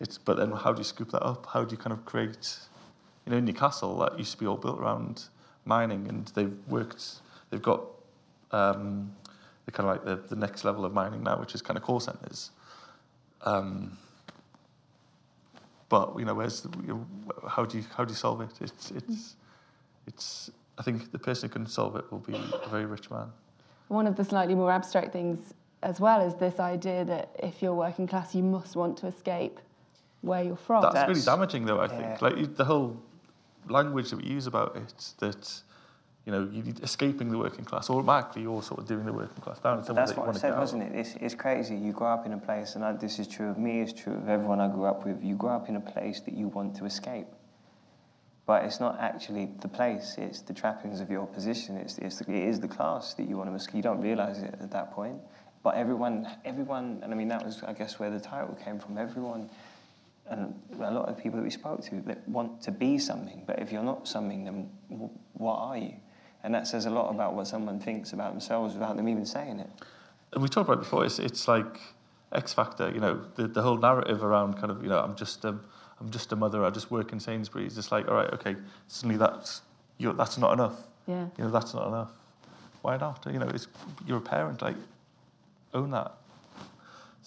[0.00, 1.46] It's but then how do you scoop that up?
[1.46, 2.58] How do you kind of create,
[3.26, 5.24] you know, Newcastle that used to be all built around
[5.64, 7.82] mining, and they've worked, they've got
[8.52, 9.14] um,
[9.66, 11.82] the kind of like the, the next level of mining now, which is kind of
[11.82, 12.50] call centres.
[13.42, 13.98] Um,
[15.88, 17.06] but you know, where's the, you know,
[17.48, 18.50] how do you how do you solve it?
[18.60, 19.36] It's it's
[20.06, 20.50] it's.
[20.78, 23.32] I think the person who can solve it will be a very rich man.
[23.88, 27.74] One of the slightly more abstract things as well is this idea that if you're
[27.74, 29.58] working class, you must want to escape
[30.22, 30.82] where you're from.
[30.82, 31.78] That's, That's- really damaging, though.
[31.78, 32.16] I yeah.
[32.16, 33.00] think like the whole
[33.68, 35.62] language that we use about it that.
[36.24, 37.88] You know, you need escaping the working class.
[37.88, 39.78] or Automatically, you're sort of doing the working class down.
[39.78, 40.94] But someone that's that what I said, wasn't it?
[40.94, 41.74] It's, it's crazy.
[41.74, 44.12] You grow up in a place, and I, this is true of me, it's true
[44.12, 45.24] of everyone I grew up with.
[45.24, 47.28] You grow up in a place that you want to escape.
[48.44, 51.76] But it's not actually the place, it's the trappings of your position.
[51.78, 53.76] It's, it's the, it is the class that you want to escape.
[53.76, 55.16] You don't realize it at that point.
[55.62, 58.98] But everyone, everyone, and I mean, that was, I guess, where the title came from.
[58.98, 59.48] Everyone,
[60.30, 63.42] and a lot of people that we spoke to that want to be something.
[63.46, 64.68] But if you're not something, then
[65.34, 65.94] what are you?
[66.42, 69.60] And that says a lot about what someone thinks about themselves without them even saying
[69.60, 69.70] it.
[70.32, 71.04] and we talked about it before.
[71.04, 71.80] It's it's like
[72.32, 72.90] X Factor.
[72.90, 75.58] You know, the the whole narrative around kind of you know I'm just a
[76.00, 76.64] I'm just a mother.
[76.64, 77.76] I just work in Sainsbury's.
[77.78, 78.56] It's like all right, okay.
[78.86, 79.62] Suddenly that's
[79.98, 80.76] you that's not enough.
[81.06, 81.26] Yeah.
[81.38, 82.10] You know, that's not enough.
[82.82, 83.26] Why not?
[83.26, 83.66] You know, it's
[84.06, 84.62] you're a parent.
[84.62, 84.76] Like
[85.74, 86.12] own that.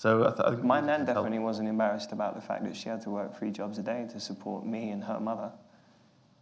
[0.02, 1.26] So I, th- I think My nan can help.
[1.26, 4.08] definitely wasn't embarrassed about the fact that she had to work three jobs a day
[4.12, 5.52] to support me and her mother.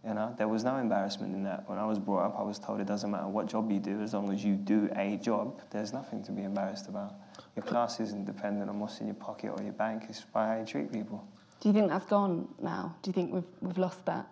[0.08, 1.68] You know, there was no embarrassment in that.
[1.70, 4.02] When I was brought up, I was told it doesn't matter what job you do,
[4.02, 7.16] as long as you do a job, there's nothing to be embarrassed about.
[7.58, 10.60] Your class isn't dependent on what's in your pocket or your bank, it's by how
[10.62, 11.28] you treat people.
[11.60, 12.96] Do you think that's gone now?
[13.02, 14.26] Do you think we've, we've lost that?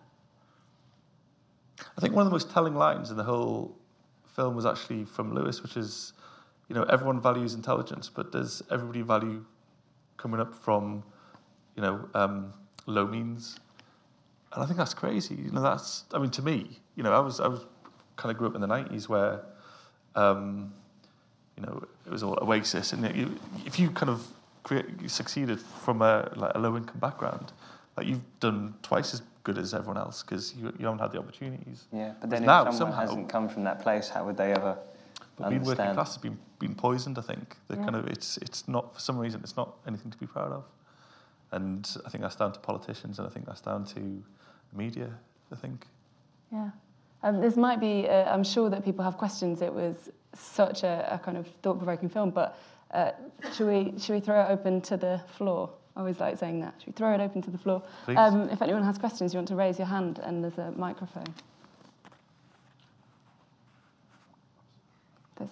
[1.97, 3.75] I think one of the most telling lines in the whole
[4.37, 6.13] film was actually from Lewis, which is,
[6.69, 9.45] you know, everyone values intelligence, but does everybody value
[10.17, 11.03] coming up from,
[11.75, 12.53] you know, um,
[12.85, 13.57] low means?
[14.53, 15.35] And I think that's crazy.
[15.35, 17.65] You know, that's, I mean, to me, you know, I was, I was
[18.15, 19.41] kind of grew up in the 90s where,
[20.15, 20.73] um,
[21.55, 22.93] you know, it was all Oasis.
[22.93, 24.27] And you, if you kind of
[24.63, 27.53] create, you succeeded from a, like a low income background,
[27.95, 31.19] like you've done twice as good as everyone else because you, you haven't had the
[31.19, 31.85] opportunities.
[31.93, 34.51] Yeah, but then if now, someone somehow- hasn't come from that place, how would they
[34.51, 34.77] ever
[35.37, 37.17] But being working class has been been poisoned.
[37.17, 37.83] I think the Yeah.
[37.83, 40.63] kind of it's it's not for some reason it's not anything to be proud of,
[41.51, 44.23] and I think that's down to politicians, and I think that's down to
[44.73, 45.09] media.
[45.51, 45.87] I think.
[46.51, 46.71] Yeah.
[47.23, 49.61] Um, this might be, uh, I'm sure that people have questions.
[49.61, 52.57] It was such a, a kind of thought provoking film, but
[52.91, 53.11] uh,
[53.53, 55.71] should, we, should we throw it open to the floor?
[55.95, 56.75] I always like saying that.
[56.77, 57.81] Should we throw it open to the floor?
[58.05, 58.17] Please.
[58.17, 61.33] Um, if anyone has questions, you want to raise your hand and there's a microphone.
[65.37, 65.49] There's,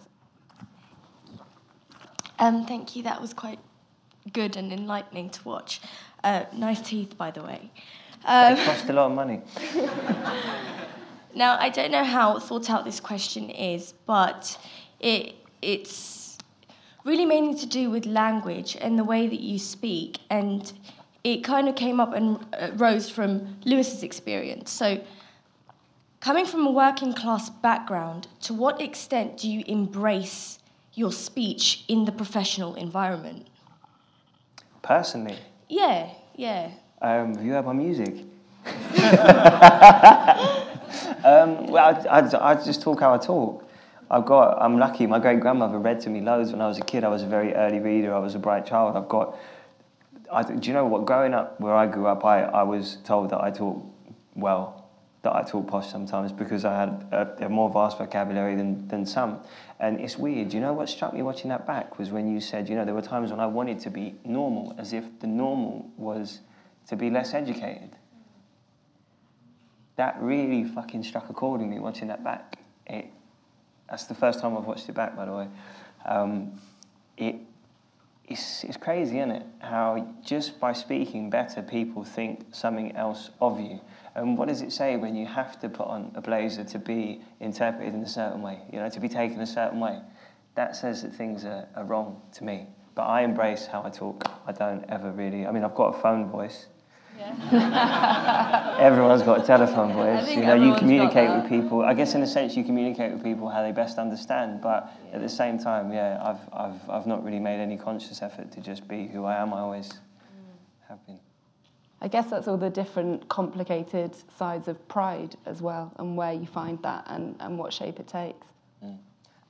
[2.40, 3.04] Um, thank you.
[3.04, 3.60] That was quite
[4.34, 5.82] good and enlightening to watch.
[6.24, 7.72] Uh, nice teeth, by the way.
[8.26, 9.42] Um, It cost a lot of money.
[11.36, 14.58] now, I don't know how thought out this question is, but
[15.00, 16.38] it it's
[17.04, 20.74] really mainly to do with language and the way that you speak, and
[21.24, 24.72] it kind of came up and uh, rose from Lewis's experience.
[24.72, 25.02] So,
[26.20, 30.60] coming from a working class background, to what extent do you embrace
[30.96, 33.48] your speech in the professional environment?
[34.82, 36.70] Personally, Yeah, yeah.
[37.02, 38.16] um, have you heard my music?
[41.24, 41.78] um, well,
[42.10, 43.64] I, I, I just talk how I talk.
[44.10, 46.82] I've got, I'm lucky, my great grandmother read to me loads when I was a
[46.84, 47.04] kid.
[47.04, 48.96] I was a very early reader, I was a bright child.
[48.96, 49.38] I've got,
[50.32, 51.06] I, do you know what?
[51.06, 53.84] Growing up where I grew up, I, I was told that I talk
[54.36, 54.85] well,
[55.26, 59.08] that I talk posh sometimes because I had a, a more vast vocabulary than, than
[59.08, 59.40] some.
[59.80, 60.54] And it's weird.
[60.54, 62.94] You know what struck me watching that back was when you said, you know, there
[62.94, 66.42] were times when I wanted to be normal, as if the normal was
[66.88, 67.96] to be less educated.
[69.96, 72.60] That really fucking struck a chord in me watching that back.
[72.86, 73.08] It,
[73.90, 75.48] that's the first time I've watched it back, by the way.
[76.06, 76.60] Um,
[77.18, 77.38] it,
[78.28, 79.46] it's, it's crazy, isn't it?
[79.58, 83.82] How just by speaking better, people think something else of you.
[84.16, 87.22] And what does it say when you have to put on a blazer to be
[87.42, 90.00] interpreted in a certain way, you know, to be taken a certain way?
[90.56, 92.68] That says that things are, are wrong to me.
[92.96, 94.24] But I embrace how I talk.
[94.48, 96.68] I don't ever really, I mean, I've got a phone voice.
[97.20, 98.78] Yeah.
[98.80, 100.30] Everyone's got a telephone voice.
[100.32, 101.82] You know, you communicate with people.
[101.82, 104.62] I guess in a sense, you communicate with people how they best understand.
[104.62, 108.52] But at the same time, yeah, I've, I've, I've not really made any conscious effort
[108.54, 109.54] to just be who I am.
[109.54, 109.92] I always
[110.88, 111.20] have been.
[112.02, 116.46] I guess that's all the different complicated sides of pride as well, and where you
[116.46, 118.46] find that and, and what shape it takes.
[118.84, 118.98] Mm.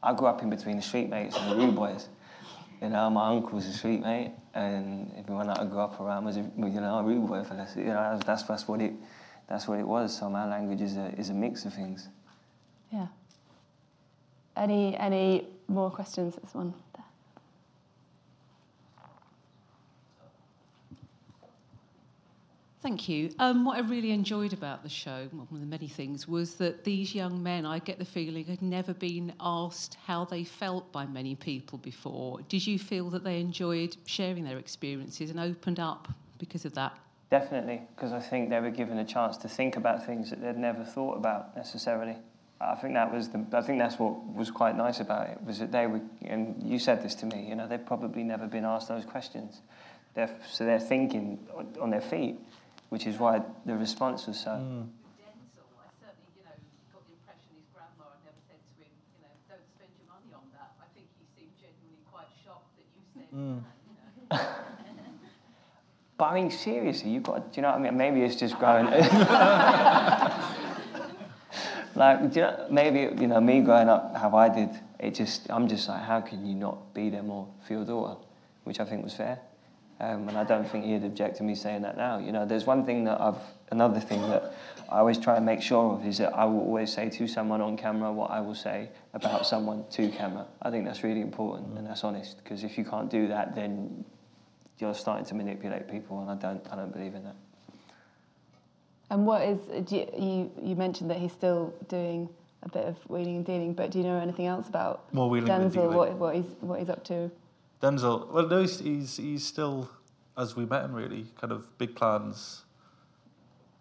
[0.04, 2.10] I grew up in between the street mates and the rude boys.
[2.82, 6.38] You know, my uncle's a street mate, and everyone that I grew up around was,
[6.38, 7.76] a, you know, a rude boy for this.
[7.76, 8.94] You know, that's, that's what it,
[9.50, 10.16] that's what it was.
[10.18, 12.10] So my language is a, is a mix of things.
[12.92, 13.08] Yeah.
[14.56, 16.36] Any any more questions?
[16.36, 17.04] This one there.
[22.86, 23.32] Thank you.
[23.40, 26.84] Um, what I really enjoyed about the show, one of the many things, was that
[26.84, 31.08] these young men, I get the feeling, had never been asked how they felt by
[31.08, 32.42] many people before.
[32.48, 36.96] Did you feel that they enjoyed sharing their experiences and opened up because of that?
[37.32, 40.56] Definitely, because I think they were given a chance to think about things that they'd
[40.56, 42.18] never thought about necessarily.
[42.62, 43.44] I think that was the.
[43.54, 46.78] I think that's what was quite nice about it was that they were, and you
[46.78, 47.48] said this to me.
[47.50, 49.62] You know, they've probably never been asked those questions.
[50.14, 52.40] They're, so they're thinking on- on their feet,
[52.90, 54.52] which is why the response was so.
[54.52, 54.90] Mm.
[55.18, 56.52] Denzel, I certainly, you know,
[56.94, 60.08] got the impression his grandma had never said to him, you know, don't spend your
[60.10, 60.72] money on that.
[60.82, 63.64] I think he seemed genuinely quite shocked that you said that, you know.
[66.18, 67.52] But I mean, seriously, you've got.
[67.52, 67.98] Do you know what I mean?
[67.98, 68.86] Maybe it's just growing.
[71.96, 74.70] like, do you know, maybe you know me growing up how I did.
[74.98, 78.16] It just, I'm just like, how can you not be there more for your daughter?
[78.64, 79.40] Which I think was fair,
[80.00, 82.18] um, and I don't think he'd object to me saying that now.
[82.18, 83.38] You know, there's one thing that I've,
[83.72, 84.54] another thing that
[84.90, 87.62] I always try and make sure of is that I will always say to someone
[87.62, 90.48] on camera what I will say about someone to camera.
[90.62, 94.04] I think that's really important and that's honest because if you can't do that, then
[94.80, 97.36] you're starting to manipulate people, and I don't, I don't believe in that.
[99.10, 102.28] And what is do you, you you mentioned that he's still doing
[102.64, 105.48] a bit of wheeling and dealing, but do you know anything else about More wheeling
[105.50, 105.74] Denzel?
[105.74, 105.96] dealing.
[105.96, 107.32] What what he's what he's up to?
[107.82, 109.90] Denzel, well, no, he's, he's, he's still,
[110.38, 112.64] as we met him, really, kind of big plans.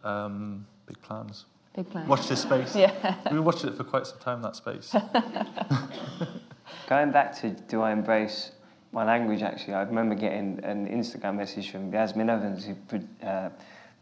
[0.03, 1.47] Um, big plans.
[1.75, 2.09] Big plans.
[2.09, 2.75] Watch this space.
[2.77, 3.17] Yeah.
[3.25, 4.95] We've been watching it for quite some time, that space.
[6.89, 8.53] Going back to do I embrace
[8.93, 13.49] my language, actually, I remember getting an Instagram message from Yasmin Evans, who pre- uh,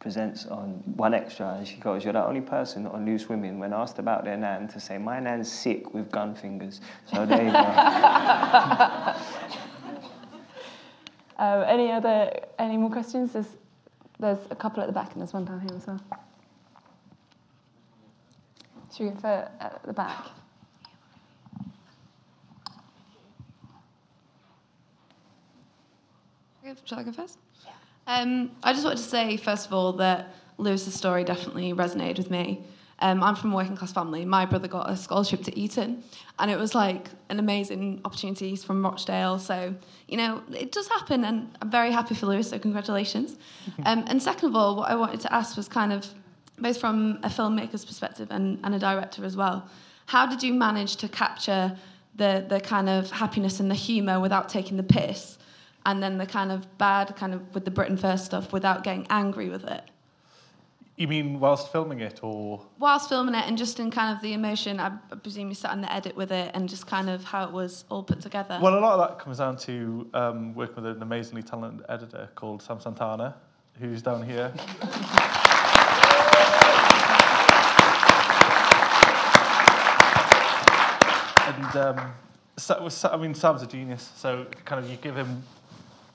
[0.00, 3.98] presents on 1Xtra, and she goes, You're the only person on Loose Women, when asked
[3.98, 6.80] about their nan, to say, My nan's sick with gun fingers.
[7.10, 7.58] So there you go.
[11.42, 13.32] Um, any other any more questions?
[13.32, 13.56] There's
[14.20, 16.00] there's a couple at the back and there's one down here as well.
[18.94, 20.26] Should we go for at the back?
[26.84, 27.38] Shall I go first?
[28.06, 32.30] Um, I just wanted to say, first of all, that Lewis's story definitely resonated with
[32.30, 32.62] me.
[33.02, 34.24] Um, I'm from a working class family.
[34.24, 36.04] My brother got a scholarship to Eton,
[36.38, 38.50] and it was like an amazing opportunity.
[38.50, 39.74] He's from Rochdale, so
[40.08, 42.50] you know it does happen, and I'm very happy for Lewis.
[42.50, 43.36] So congratulations.
[43.84, 46.06] um, and second of all, what I wanted to ask was kind of
[46.58, 49.68] both from a filmmaker's perspective and, and a director as well.
[50.06, 51.76] How did you manage to capture
[52.14, 55.38] the the kind of happiness and the humour without taking the piss?
[55.84, 59.06] and then the kind of bad kind of with the Britain First stuff without getting
[59.10, 59.82] angry with it.
[60.96, 64.34] You mean whilst filming it, or Whilst filming it and just in kind of the
[64.34, 64.90] emotion, I
[65.22, 67.84] presume you sat in the edit with it and just kind of how it was
[67.88, 68.58] all put together.
[68.62, 72.28] well, a lot of that comes down to um, working with an amazingly talented editor
[72.34, 73.36] called Sam Santana,
[73.78, 74.52] who's down here.
[81.46, 82.12] and um,
[83.10, 84.12] I mean, Sam's a genius.
[84.16, 85.42] So kind of you give him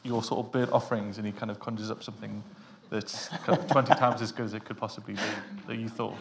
[0.04, 2.44] your sort of bird offerings, and he kind of conjures up something
[2.90, 5.22] that's kind of 20 times as good as it could possibly be
[5.68, 6.18] that you thought.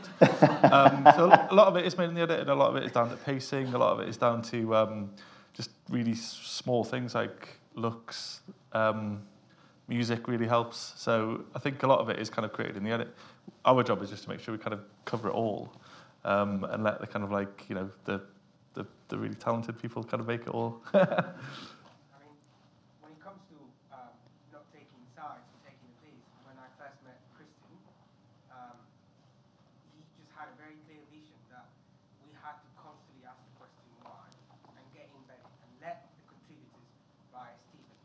[0.72, 2.76] Um, so a lot of it is made in the edit, and a lot of
[2.76, 3.72] it is down to pacing.
[3.74, 5.10] A lot of it is down to um,
[5.54, 8.40] just really small things like looks.
[8.72, 9.22] Um,
[9.88, 10.94] music really helps.
[10.96, 13.14] So I think a lot of it is kind of created in the edit.
[13.64, 15.72] Our job is just to make sure we kind of cover it all
[16.26, 18.20] um, and let the kind of like you know the
[18.74, 20.82] the, the really talented people kind of make it all.
[20.92, 21.00] I
[22.20, 22.36] mean,
[23.00, 23.56] when it comes to
[23.88, 24.12] um,
[24.52, 27.72] not taking sides or taking a piece, when I first met Christian,
[28.52, 28.76] um,
[29.96, 31.72] he just had a very clear vision that
[32.20, 34.28] we had to constantly ask the question why
[34.76, 36.84] and get embedded and let the contributors
[37.32, 37.96] via Stephen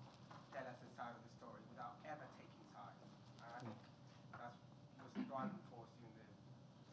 [0.56, 2.95] tell us a side of the story without ever taking sides.
[3.43, 3.76] And I think
[4.39, 4.56] that
[5.04, 6.32] was the driving force during the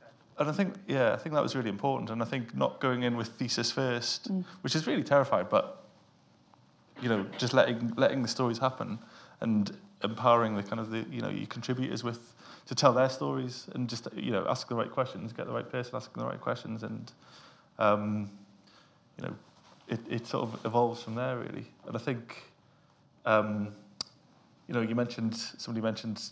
[0.02, 0.18] search.
[0.38, 2.10] And I think, yeah, I think that was really important.
[2.10, 4.28] And I think not going in with thesis first,
[4.60, 5.84] which is really terrifying, but
[7.00, 8.98] you know, just letting letting the stories happen
[9.40, 12.34] and empowering the kind of the you know your contributors with
[12.66, 15.70] to tell their stories and just you know ask the right questions, get the right
[15.70, 17.12] person asking the right questions, and
[17.78, 18.30] um,
[19.16, 19.34] you know,
[19.88, 21.66] it it sort of evolves from there really.
[21.86, 22.42] And I think,
[23.24, 23.74] um,
[24.66, 26.30] you know, you mentioned somebody mentioned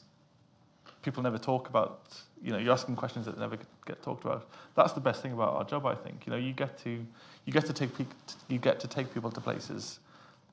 [1.06, 2.00] people never talk about
[2.42, 5.54] you know you're asking questions that never get talked about that's the best thing about
[5.54, 7.06] our job i think you know you get to
[7.44, 8.04] you get to take pe-
[8.48, 10.00] you get to take people to places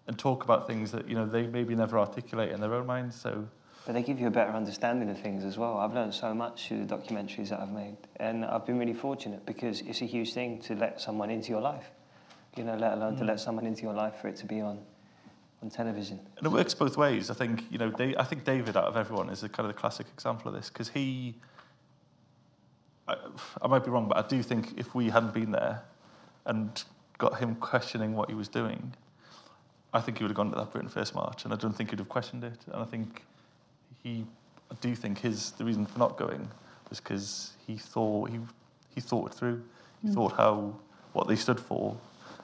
[0.07, 3.19] and talk about things that you know they maybe never articulate in their own minds
[3.19, 3.47] so
[3.85, 5.73] But they give you a better understanding of things as well.
[5.83, 9.41] I've learned so much through the documentaries that I've made, and I've been really fortunate
[9.45, 11.87] because it's a huge thing to let someone into your life.
[12.55, 13.31] You know, let alone to mm.
[13.31, 14.77] let someone into your life for it to be on,
[15.63, 16.19] on television.
[16.37, 18.97] and it works both ways i think you know Da- i think david out of
[18.97, 21.35] everyone is a kind of the classic example of this because he
[23.07, 23.15] I,
[23.61, 25.81] I might be wrong but i do think if we hadn't been there
[26.45, 26.83] and
[27.17, 28.93] got him questioning what he was doing
[29.93, 31.91] I think he would have gone to that Britain First March, and I don't think
[31.91, 32.57] he'd have questioned it.
[32.65, 33.23] And I think
[34.01, 34.25] he,
[34.71, 36.49] I do think his the reason for not going
[36.89, 38.39] was because he thought he
[38.89, 39.61] he thought it through.
[40.01, 40.13] He mm.
[40.15, 40.75] thought how
[41.13, 41.95] what they stood for,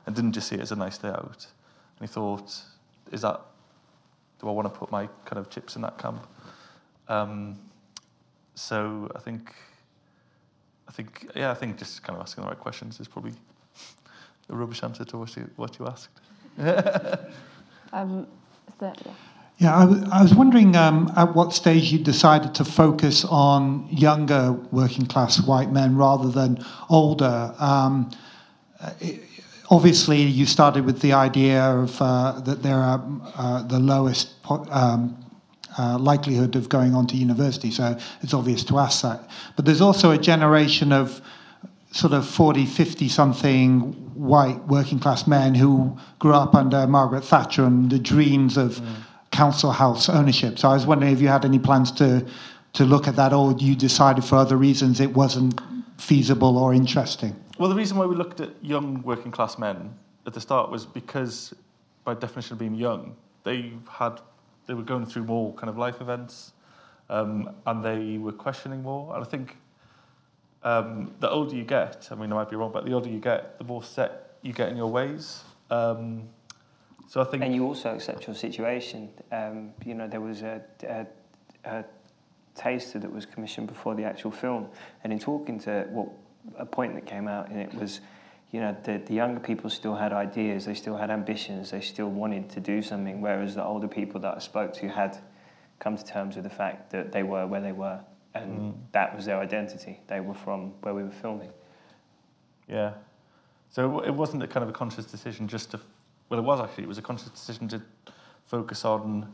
[0.05, 1.47] and didn't just see it as a nice day out.
[1.99, 2.53] And he thought,
[3.11, 3.41] is that
[4.39, 6.25] do I want to put my kind of chips in that camp?
[7.09, 7.57] Um,
[8.55, 9.53] so I think,
[10.87, 13.33] I think yeah, I think just kind of asking the right questions is probably
[14.49, 16.09] a rubbish answer to what you what you asked.
[17.91, 18.27] Um,
[18.67, 19.11] is there, yeah.
[19.57, 23.87] Yeah, I w- I was wondering um, at what stage you decided to focus on
[23.89, 27.55] younger working class white men rather than older.
[27.57, 28.11] Um,
[29.01, 29.19] i-
[29.69, 33.03] obviously, you started with the idea of uh, that there are
[33.35, 35.25] uh, the lowest po- um,
[35.77, 39.29] uh, likelihood of going on to university, so it's obvious to ask that.
[39.55, 41.21] But there's also a generation of
[41.91, 43.79] sort of 40, 50 something
[44.13, 48.81] white working class men who grew up under Margaret Thatcher and the dreams of
[49.31, 50.59] council house ownership.
[50.59, 52.25] So I was wondering if you had any plans to,
[52.73, 55.59] to look at that or you decided for other reasons it wasn't
[55.97, 57.35] feasible or interesting.
[57.59, 59.93] Well, the reason why we looked at young working class men
[60.25, 61.53] at the start was because,
[62.05, 64.21] by definition of being young, they had
[64.65, 66.53] they were going through more kind of life events,
[67.09, 69.13] um, and they were questioning more.
[69.13, 69.57] And I think
[70.63, 73.19] um, the older you get, I mean, I might be wrong, but the older you
[73.19, 75.43] get, the more set you get in your ways.
[75.69, 76.29] Um,
[77.09, 79.09] so I think And you also accept your situation.
[79.33, 81.05] Um, you know, there was a, a,
[81.65, 81.83] a
[82.55, 84.69] taster that was commissioned before the actual film,
[85.03, 86.07] and in talking to what
[86.57, 88.01] a point that came out, and it was,
[88.51, 92.09] you know, the, the younger people still had ideas, they still had ambitions, they still
[92.09, 95.17] wanted to do something, whereas the older people that I spoke to had,
[95.79, 97.99] come to terms with the fact that they were where they were,
[98.33, 98.73] and mm.
[98.91, 99.99] that was their identity.
[100.07, 101.51] They were from where we were filming.
[102.67, 102.93] Yeah.
[103.69, 105.79] So it wasn't a kind of a conscious decision just to,
[106.27, 107.81] well, it was actually, it was a conscious decision to
[108.45, 109.33] focus on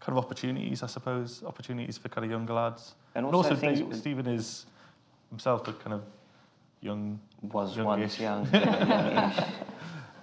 [0.00, 2.94] kind of opportunities, I suppose, opportunities for kind of younger lads.
[3.14, 4.66] And And also also, Stephen is
[5.28, 6.02] himself a kind of
[6.80, 8.18] young, Was youngish.
[8.18, 9.44] once young, youngish.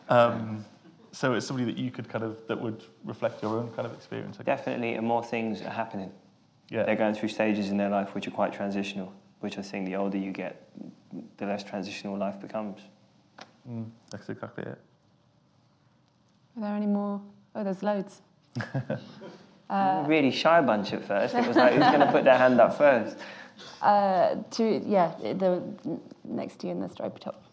[0.10, 0.66] Um,
[1.12, 3.94] so it's somebody that you could kind of, that would reflect your own kind of
[3.94, 4.38] experience.
[4.40, 4.60] I guess.
[4.60, 6.12] Definitely, and more things are happening.
[6.70, 6.84] Yeah.
[6.84, 9.96] They're going through stages in their life which are quite transitional, which I think the
[9.96, 10.68] older you get,
[11.38, 12.82] the less transitional life becomes.
[13.70, 14.80] Mm, that's exactly it.
[16.58, 17.22] Are there any more?
[17.56, 18.22] Oh, there's loads.
[19.70, 21.36] We were a really shy bunch at first.
[21.36, 23.18] It was like, who's going to put their hand up first?
[23.82, 25.62] Uh, to yeah, the
[26.24, 27.44] next to you in the stripy top.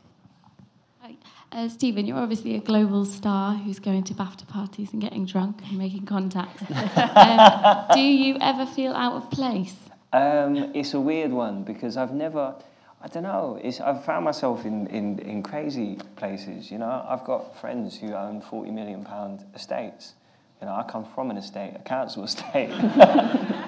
[1.00, 1.16] Hi.
[1.52, 5.61] Uh, Stephen, you're obviously a global star who's going to BAFTA parties and getting drunk
[5.68, 6.62] and making contacts.
[6.96, 9.76] um, do you ever feel out of place?
[10.14, 12.55] Um, it's a weird one because I've never,
[13.02, 17.05] I don't know, it's, I've found myself in, in, in crazy places, you know.
[17.09, 20.14] I've got friends who own 40 million pound estates.
[20.61, 22.70] You know, I come from an estate, a council estate.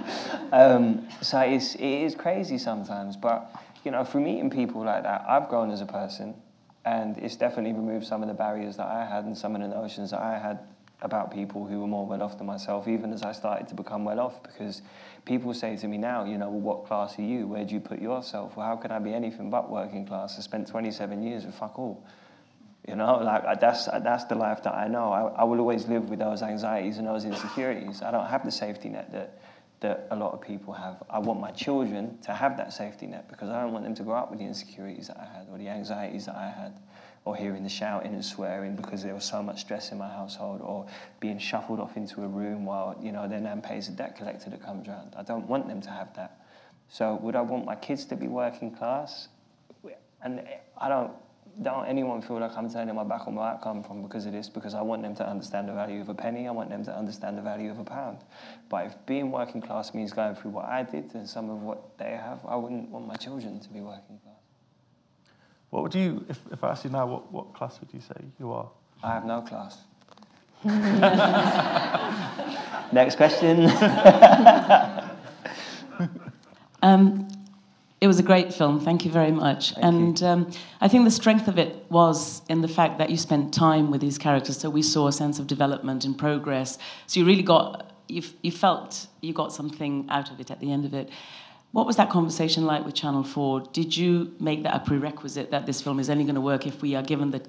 [0.53, 3.55] um, so it's, it is crazy sometimes, but,
[3.85, 6.35] you know, from meeting people like that, I've grown as a person
[6.85, 9.69] and it's definitely removed some of the barriers that I had and some of the
[9.69, 10.61] notions that I had
[11.03, 14.05] about people who were more well off than myself, even as I started to become
[14.05, 14.83] well off, because
[15.25, 17.49] people say to me now, you know, well, what class are you?
[17.49, 18.57] Where do you put yourself?
[18.57, 20.39] Well, how can I be anything but working class?
[20.39, 22.03] I spent 27 years with fuck all.
[22.89, 25.13] You know, like that's that's the life that I know.
[25.13, 28.01] I, I will always live with those anxieties and those insecurities.
[28.01, 29.39] I don't have the safety net that
[29.81, 31.03] that a lot of people have.
[31.11, 34.03] I want my children to have that safety net because I don't want them to
[34.03, 36.81] grow up with the insecurities that I had or the anxieties that I had,
[37.25, 40.61] or hearing the shouting and swearing because there was so much stress in my household,
[40.63, 40.87] or
[41.21, 44.49] being shuffled off into a room while you know their nan pays a debt collector
[44.51, 45.15] that comes round.
[45.17, 46.41] I don't want them to have that.
[46.89, 49.29] So would I want my kids to be working class?
[50.23, 50.43] And
[50.79, 51.13] I don't
[51.63, 54.33] don't anyone feel like I'm turning my back on where I come from because of
[54.33, 56.85] this, because I want them to understand the value of a penny, I want them
[56.85, 58.19] to understand the value of a pound.
[58.69, 61.97] But if being working class means going through what I did and some of what
[61.99, 64.35] they have, I wouldn't want my children to be working class.
[65.71, 68.15] What would you, if, if I asked you now, what, what class would you say
[68.39, 68.69] you are?
[69.03, 69.79] I have no class.
[72.93, 73.71] Next question.
[76.83, 77.26] Um,
[78.07, 78.79] it was a great film.
[78.79, 79.75] Thank you very much.
[79.83, 80.51] and um,
[80.81, 84.01] I think the strength of it was in the fact that you spent time with
[84.01, 86.79] these characters, so we saw a sense of development and progress.
[87.09, 90.71] So you really got, you, you felt you got something out of it at the
[90.71, 91.11] end of it.
[91.73, 93.61] What was that conversation like with Channel 4?
[93.73, 96.81] Did you make that a prerequisite that this film is only going to work if
[96.83, 97.41] we are given the.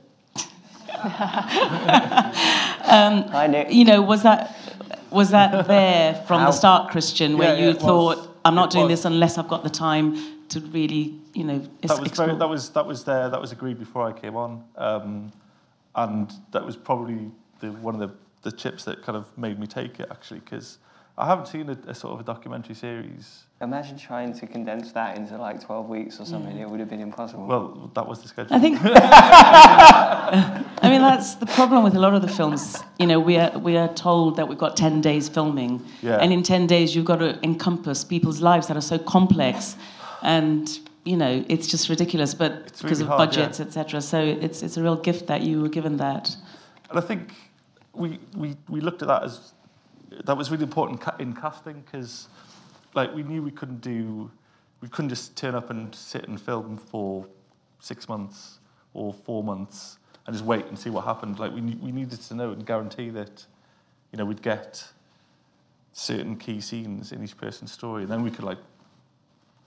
[2.97, 3.71] um, Hi, Nick.
[3.71, 4.57] You know, was that,
[5.11, 8.27] was that there from How- the start, Christian, where Yeah, you yeah, thought, was.
[8.43, 8.99] I'm not It doing was.
[9.01, 10.15] this unless I've got the time
[10.49, 12.27] to really, you know, ex- that was explore.
[12.27, 13.29] very, that was that was there.
[13.29, 15.31] That was agreed before I came on, um,
[15.95, 18.15] and that was probably the, one of the,
[18.49, 20.77] the chips that kind of made me take it actually because
[21.17, 23.43] I haven't seen a, a sort of a documentary series.
[23.59, 27.01] Imagine trying to condense that into like 12 weeks or something, it would have been
[27.01, 27.47] impossible.
[27.47, 28.55] Well, that was the schedule.
[28.55, 28.77] I think.
[28.83, 32.83] I mean, that's the problem with a lot of the films.
[32.99, 36.17] You know, we are we are told that we've got ten days filming, Yeah.
[36.17, 39.75] and in ten days you've got to encompass people's lives that are so complex,
[40.21, 42.33] and you know it's just ridiculous.
[42.33, 43.65] But It's because really of hard, budgets, yeah.
[43.65, 44.01] etc.
[44.01, 46.35] So it's it's a real gift that you were given that.
[46.89, 47.33] And I think
[47.93, 49.53] we, we, we looked at that as
[50.23, 52.27] that was really important in casting because
[52.93, 54.31] like we knew we couldn't do
[54.81, 57.25] we couldn't just turn up and sit and film for
[57.79, 58.59] six months
[58.93, 61.39] or four months and just wait and see what happened.
[61.39, 63.45] Like we we needed to know and guarantee that
[64.11, 64.83] you know we'd get
[65.93, 68.59] certain key scenes in each person's story and then we could like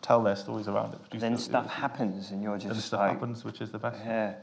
[0.02, 1.00] tell their stories around it.
[1.04, 1.38] produce then it.
[1.38, 3.98] stuff happens and you're just And stuff like, happens, which is the best.
[4.04, 4.34] yeah.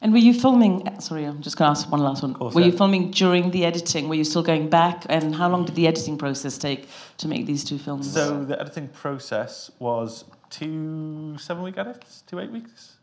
[0.00, 0.88] And were you filming?
[1.00, 2.34] Sorry, I'm just going to ask one last one.
[2.34, 2.76] course, were you yeah.
[2.76, 4.08] filming during the editing?
[4.08, 5.06] Were you still going back?
[5.08, 8.12] And how long did the editing process take to make these two films?
[8.12, 12.96] So the editing process was two seven-week edits, two eight weeks,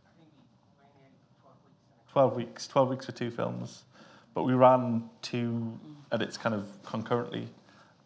[2.11, 3.83] twelve weeks, twelve weeks for two films,
[4.33, 5.79] but we ran two
[6.11, 7.47] edits kind of concurrently,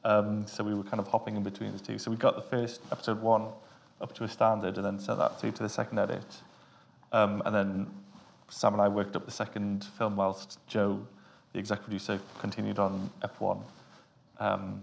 [0.06, 1.98] um, so we were kind of hopping in between the two.
[1.98, 3.48] So we got the first episode one
[4.02, 6.26] up to a standard, and then sent that through to the second edit,
[7.12, 7.88] um, and then
[8.50, 11.06] Sam and I worked up the second film whilst Joe,
[11.54, 13.60] the exec producer, continued on Ep one.
[14.40, 14.82] Um,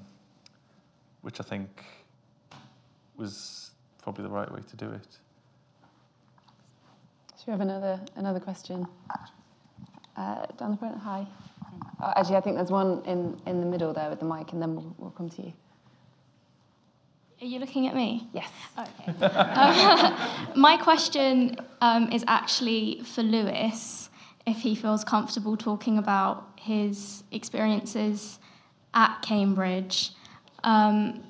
[1.22, 1.84] which I think
[3.16, 3.70] was
[4.02, 5.18] probably the right way to do it.
[7.38, 8.86] Should you have another another question?
[10.16, 11.26] Uh, down the front, hi.
[12.02, 14.62] Oh, actually, I think there's one in, in the middle there with the mic, and
[14.62, 15.52] then we'll, we'll come to you.
[17.42, 18.28] Are you looking at me?
[18.32, 18.50] Yes.
[18.78, 19.24] Okay.
[19.24, 20.16] Um,
[20.60, 24.10] my question um, is actually for Lewis,
[24.46, 28.38] if he feels comfortable talking about his experiences
[28.92, 30.10] at Cambridge.
[30.64, 31.22] Um,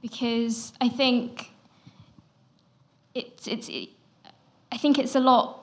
[0.00, 1.50] because I think
[3.14, 3.90] it's, it's, it,
[4.72, 5.59] I think it's a lot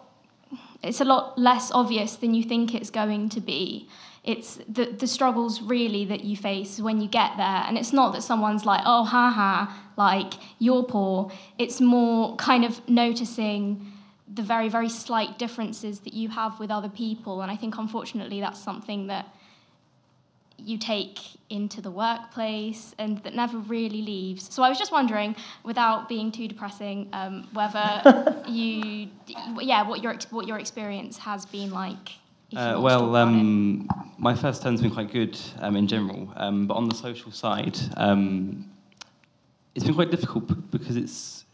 [0.84, 3.90] it's a lot less obvious than you think it's going to be.
[4.24, 7.64] It's the, the struggles really that you face when you get there.
[7.66, 11.32] And it's not that someone's like, oh, haha, like, you're poor.
[11.58, 13.94] It's more kind of noticing
[14.32, 17.42] the very, very slight differences that you have with other people.
[17.42, 19.34] And I think, unfortunately, that's something that
[20.58, 24.54] you take into the workplace and that never really leaves.
[24.54, 29.10] So I was just wondering, without being too depressing, um, whether you,
[29.60, 32.14] yeah, what your what your experience has been like.
[32.56, 36.32] Uh, want to talk well, um, my first term's been quite good um, in general,
[36.38, 38.70] um, but on the social side, um,
[39.76, 41.46] it's been quite difficult because it's.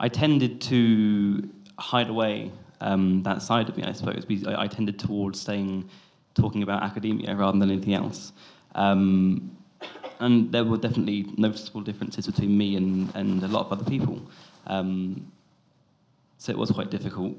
[0.00, 1.48] I tended to
[1.78, 4.24] hide away um, that side of me, I suppose.
[4.46, 5.88] I, I tended towards staying,
[6.34, 8.32] talking about academia rather than anything else.
[8.74, 9.56] Um,
[10.20, 14.22] and there were definitely noticeable differences between me and, and a lot of other people.
[14.66, 15.30] Um,
[16.38, 17.36] so it was quite difficult.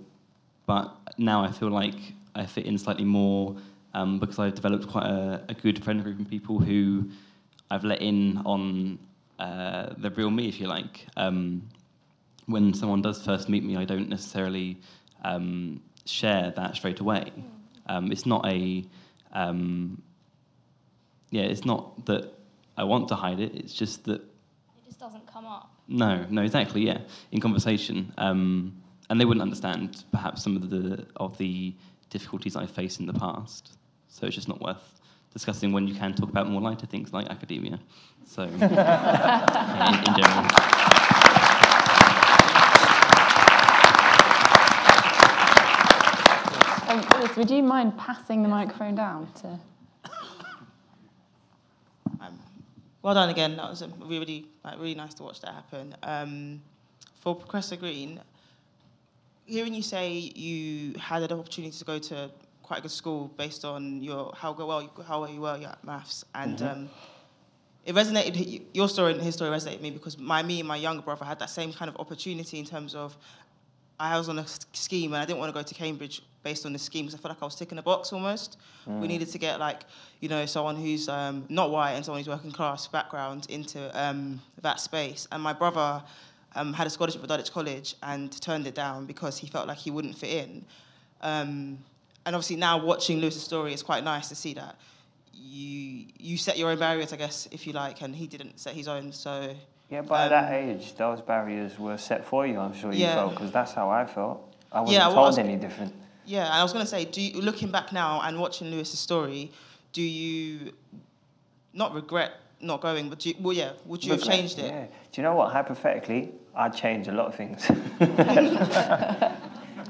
[0.66, 1.96] But now I feel like
[2.34, 3.56] I fit in slightly more
[3.94, 7.10] um, because I've developed quite a, a good friend group of people who
[7.72, 9.00] I've let in on
[9.40, 11.06] uh, the real me, if you like.
[11.18, 11.64] Um,
[12.48, 14.78] when someone does first meet me, I don't necessarily
[15.24, 17.32] um, share that straight away.
[17.88, 18.84] Um, it's not a
[19.32, 20.02] um,
[21.32, 22.34] yeah, it's not that
[22.78, 23.54] I want to hide it.
[23.56, 25.70] It's just that it just doesn't come up.
[25.88, 27.00] no, no, exactly, yeah,
[27.32, 28.74] in conversation, um,
[29.10, 31.76] and they wouldn't understand perhaps some of the of the
[32.10, 33.78] difficulties I faced in the past.
[34.08, 35.02] So it's just not worth
[35.34, 37.80] discussing when you can talk about more lighter things like academia.
[38.26, 40.46] So in, in general.
[46.88, 49.60] Um, Liz, would you mind passing the microphone down to?
[53.02, 53.56] Well done again.
[53.58, 55.96] That was a really, like, really nice to watch that happen.
[56.02, 56.62] Um,
[57.20, 58.20] for Professor Green,
[59.46, 62.32] hearing you say you had an opportunity to go to
[62.64, 65.84] quite a good school based on your how well you, how well you were at
[65.84, 66.72] maths, and Mhm.
[66.72, 66.90] um,
[67.86, 68.64] it resonated.
[68.74, 71.26] Your story and his story resonated with me because my me and my younger brother
[71.26, 73.16] had that same kind of opportunity in terms of
[74.00, 76.74] I was on a scheme and I didn't want to go to Cambridge based on
[76.74, 78.58] the scheme because I felt like I was ticking a box almost.
[78.86, 79.08] We Mm.
[79.08, 79.84] needed to get like,
[80.20, 84.42] you know, someone who's um, not white and someone who's working class background into um,
[84.62, 85.28] that space.
[85.32, 86.04] And my brother
[86.56, 89.78] um, had a scholarship at Dulwich College and turned it down because he felt like
[89.78, 90.66] he wouldn't fit in.
[91.22, 91.80] Um,
[92.26, 94.76] and obviously now watching Lewis's story, it's quite nice to see that
[95.34, 98.74] you you set your own barriers, I guess, if you like, and he didn't set
[98.74, 99.12] his own.
[99.12, 99.56] So
[99.90, 102.60] Yeah, by um, that age, those barriers were set for you.
[102.60, 103.16] I'm sure you Yeah.
[103.16, 104.42] felt because that's how I felt.
[104.72, 105.94] I wasn't Yeah, well, told was- any different.
[106.26, 109.00] Yeah, and I was going to say, do you, looking back now and watching Lewis's
[109.00, 109.52] story,
[109.94, 110.74] do you
[111.72, 113.10] not regret not going?
[113.10, 114.66] But do you, well, yeah, would you have changed it?
[114.66, 114.86] Yeah.
[114.86, 115.52] Do you know what?
[115.54, 117.70] Hypothetically, I'd change a lot of things.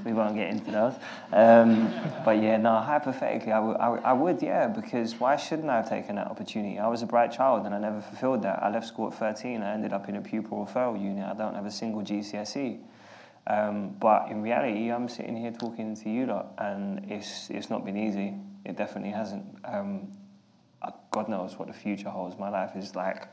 [0.06, 0.94] we won't get into those.
[1.34, 1.92] Um,
[2.24, 6.16] but yeah, no, hypothetically, I would, I, would- yeah, because why shouldn't I have taken
[6.16, 6.78] that opportunity?
[6.78, 8.62] I was a bright child and I never fulfilled that.
[8.62, 11.26] I left school at 13, I ended up in a pupil referral unit.
[11.26, 12.80] I don't have a single GCSE.
[13.48, 17.84] Um, but in reality, I'm sitting here talking to you lot, and it's, it's not
[17.86, 18.36] been easy.
[18.64, 19.46] It definitely hasn't.
[19.64, 20.12] Um,
[20.82, 22.38] uh, God knows what the future holds.
[22.40, 23.28] My life is like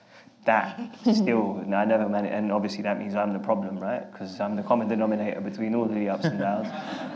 [0.44, 1.64] that still.
[1.74, 4.10] I never managed, and obviously that means I'm the problem, right?
[4.10, 6.68] Because I'm the common denominator between all of the ups and downs.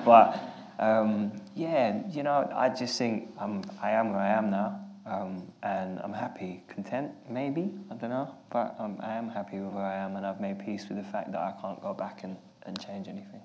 [0.04, 0.40] but
[0.78, 5.52] um, yeah, you know, I just think I'm, I am where I am now, um,
[5.62, 9.84] and I'm happy, content, maybe I don't know, but um, I am happy with where
[9.84, 12.36] I am, and I've made peace with the fact that I can't go back and,
[12.64, 13.40] and change anything.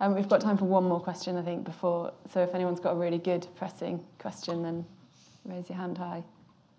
[0.00, 2.12] Um, we've got time for one more question, I think, before.
[2.32, 4.86] So if anyone's got a really good pressing question, then
[5.44, 6.22] raise your hand high.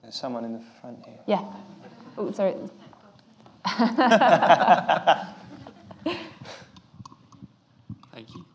[0.02, 1.20] There's someone in the front here.
[1.28, 1.43] Yeah.
[2.18, 2.56] Oh, sorry.
[8.12, 8.45] Thank you.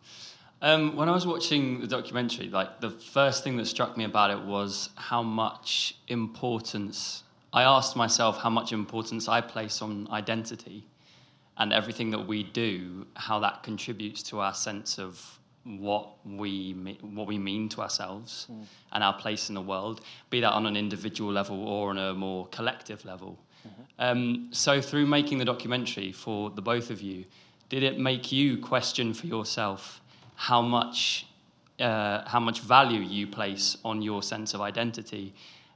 [0.61, 4.31] Um, when I was watching the documentary, like the first thing that struck me about
[4.31, 7.23] it was how much importance
[7.57, 10.87] I asked myself how much importance I place on identity
[11.57, 17.27] and everything that we do, how that contributes to our sense of what we what
[17.27, 18.67] we mean to ourselves Mm.
[18.93, 20.01] and our place in the world,
[20.31, 23.39] be that on an individual level or on a more collective level.
[23.99, 27.25] Um, so, through making the documentary for the both of you,
[27.69, 30.01] did it make you question for yourself
[30.37, 31.27] how much,
[31.81, 35.35] uh, how much value you place on your sense of identity,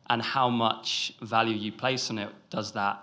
[0.08, 2.30] and how much value you place on it?
[2.50, 3.02] Does that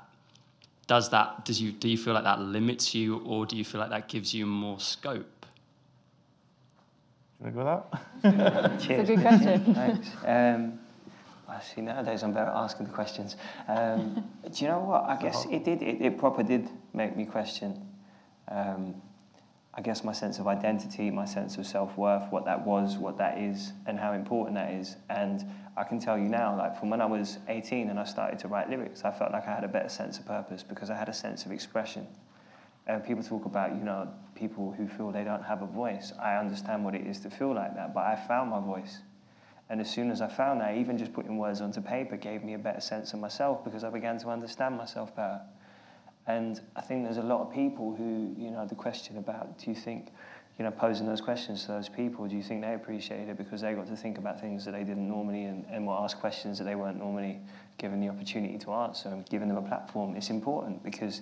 [0.88, 3.82] does that does you do you feel like that limits you or do you feel
[3.82, 5.37] like that gives you more scope
[7.48, 7.82] Can I go
[8.22, 8.80] with that?
[8.82, 9.10] Cheers.
[9.10, 9.74] a good question.
[9.74, 10.10] Thanks.
[10.26, 10.80] Um,
[11.48, 13.38] I see nowadays I'm better at asking the questions.
[13.68, 15.04] Um, do you know what?
[15.04, 15.82] I guess it did.
[15.82, 17.88] It, it proper did make me question.
[18.50, 19.02] Um,
[19.74, 23.18] I guess my sense of identity, my sense of self worth, what that was, what
[23.20, 24.98] that is, and how important that is.
[25.10, 25.46] And
[25.78, 28.48] I can tell you now, like from when I was 18 and I started to
[28.48, 31.08] write lyrics, I felt like I had a better sense of purpose because I had
[31.08, 32.08] a sense of expression.
[32.88, 36.14] And people talk about, you know, people who feel they don't have a voice.
[36.22, 39.00] I understand what it is to feel like that, but I found my voice.
[39.70, 42.54] And as soon as I found that, even just putting words onto paper gave me
[42.54, 45.42] a better sense of myself because I began to understand myself better.
[46.26, 49.70] And I think there's a lot of people who, you know, the question about do
[49.70, 50.12] you think,
[50.58, 53.62] you know, posing those questions to those people, do you think they appreciate it because
[53.62, 56.58] they got to think about things that they didn't normally and, and will ask questions
[56.58, 57.40] that they weren't normally
[57.78, 60.16] given the opportunity to answer and giving them a platform?
[60.16, 61.22] It's important because,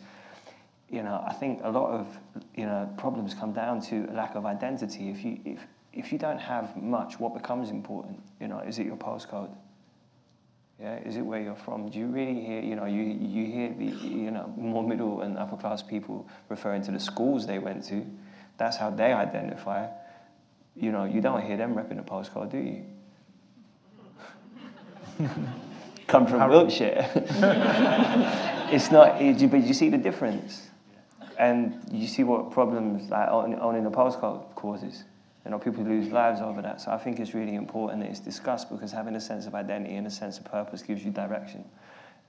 [0.90, 2.08] you know, I think a lot of,
[2.56, 5.10] you know, problems come down to a lack of identity.
[5.10, 5.60] If you, if,
[5.94, 8.22] if you don't have much, what becomes important?
[8.40, 9.54] You know, is it your postcode?
[10.80, 11.90] Yeah, is it where you're from?
[11.90, 15.38] Do you really hear, you know, you, you hear the, you know, more middle and
[15.38, 18.06] upper class people referring to the schools they went to.
[18.58, 19.88] That's how they identify.
[20.76, 22.84] You know, you don't hear them repping the postcode, do you?
[26.08, 27.10] Come from Wiltshire.
[28.72, 30.70] it's not, but you see the difference.
[31.38, 35.04] And you see what problems like owning owning the postcode causes.
[35.44, 36.82] You know, people lose lives over that.
[36.82, 39.96] So I think it's really important that it's discussed because having a sense of identity
[39.96, 41.64] and a sense of purpose gives you direction.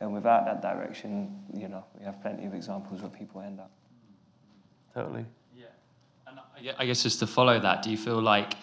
[0.00, 3.70] And without that direction, you know, we have plenty of examples where people end up.
[4.92, 5.24] Totally.
[5.56, 5.66] Yeah.
[6.26, 6.38] And
[6.78, 8.54] I guess just to follow that, do you feel like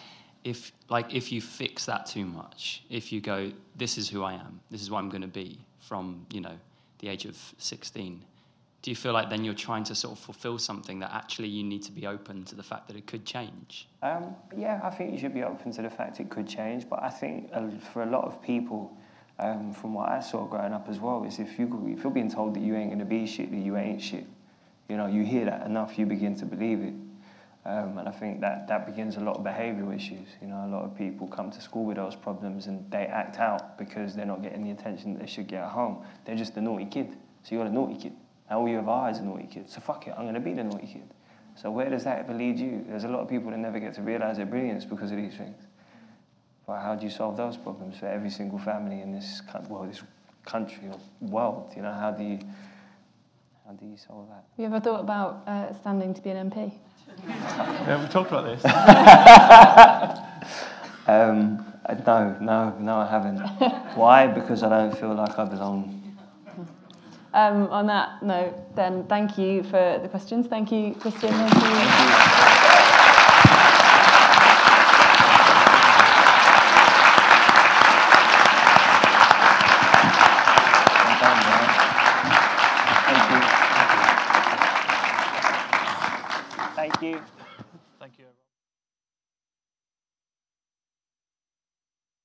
[0.44, 4.34] if like if you fix that too much, if you go, this is who I
[4.34, 6.56] am, this is what I'm going to be from you know
[7.00, 8.22] the age of 16,
[8.84, 11.64] do you feel like then you're trying to sort of fulfill something that actually you
[11.64, 13.88] need to be open to the fact that it could change?
[14.02, 17.02] Um, yeah, I think you should be open to the fact it could change, but
[17.02, 18.94] I think uh, for a lot of people,
[19.38, 22.30] um, from what I saw growing up as well, is if, you, if you're being
[22.30, 24.26] told that you ain't to be shit, that you ain't shit,
[24.90, 26.92] you know, you hear that enough, you begin to believe it.
[27.64, 30.28] Um, and I think that, that begins a lot of behavioural issues.
[30.42, 33.38] You know, a lot of people come to school with those problems and they act
[33.38, 36.04] out because they're not getting the attention they should get at home.
[36.26, 37.16] They're just a naughty kid.
[37.44, 38.12] So you're a naughty kid.
[38.48, 39.70] And all you ever are is a naughty kid.
[39.70, 41.08] So fuck it, I'm going to be the naughty kid.
[41.56, 42.84] So where does that ever lead you?
[42.88, 45.34] There's a lot of people that never get to realise their brilliance because of these
[45.34, 45.56] things.
[46.66, 50.02] But how do you solve those problems for every single family in this, well, this
[50.44, 51.72] country or world?
[51.76, 52.38] You know, how do you,
[53.66, 54.44] how do you solve that?
[54.56, 56.72] Have you ever thought about uh, standing to be an MP?
[57.26, 58.64] Yeah, we talked about this.
[61.06, 61.64] Um,
[62.06, 63.38] no, no, no, I haven't.
[63.94, 64.26] Why?
[64.26, 66.03] Because I don't feel like I belong.
[67.34, 70.46] Um, on that note, then thank you for the questions.
[70.46, 71.30] Thank you, Christian.
[71.30, 72.53] Thank you.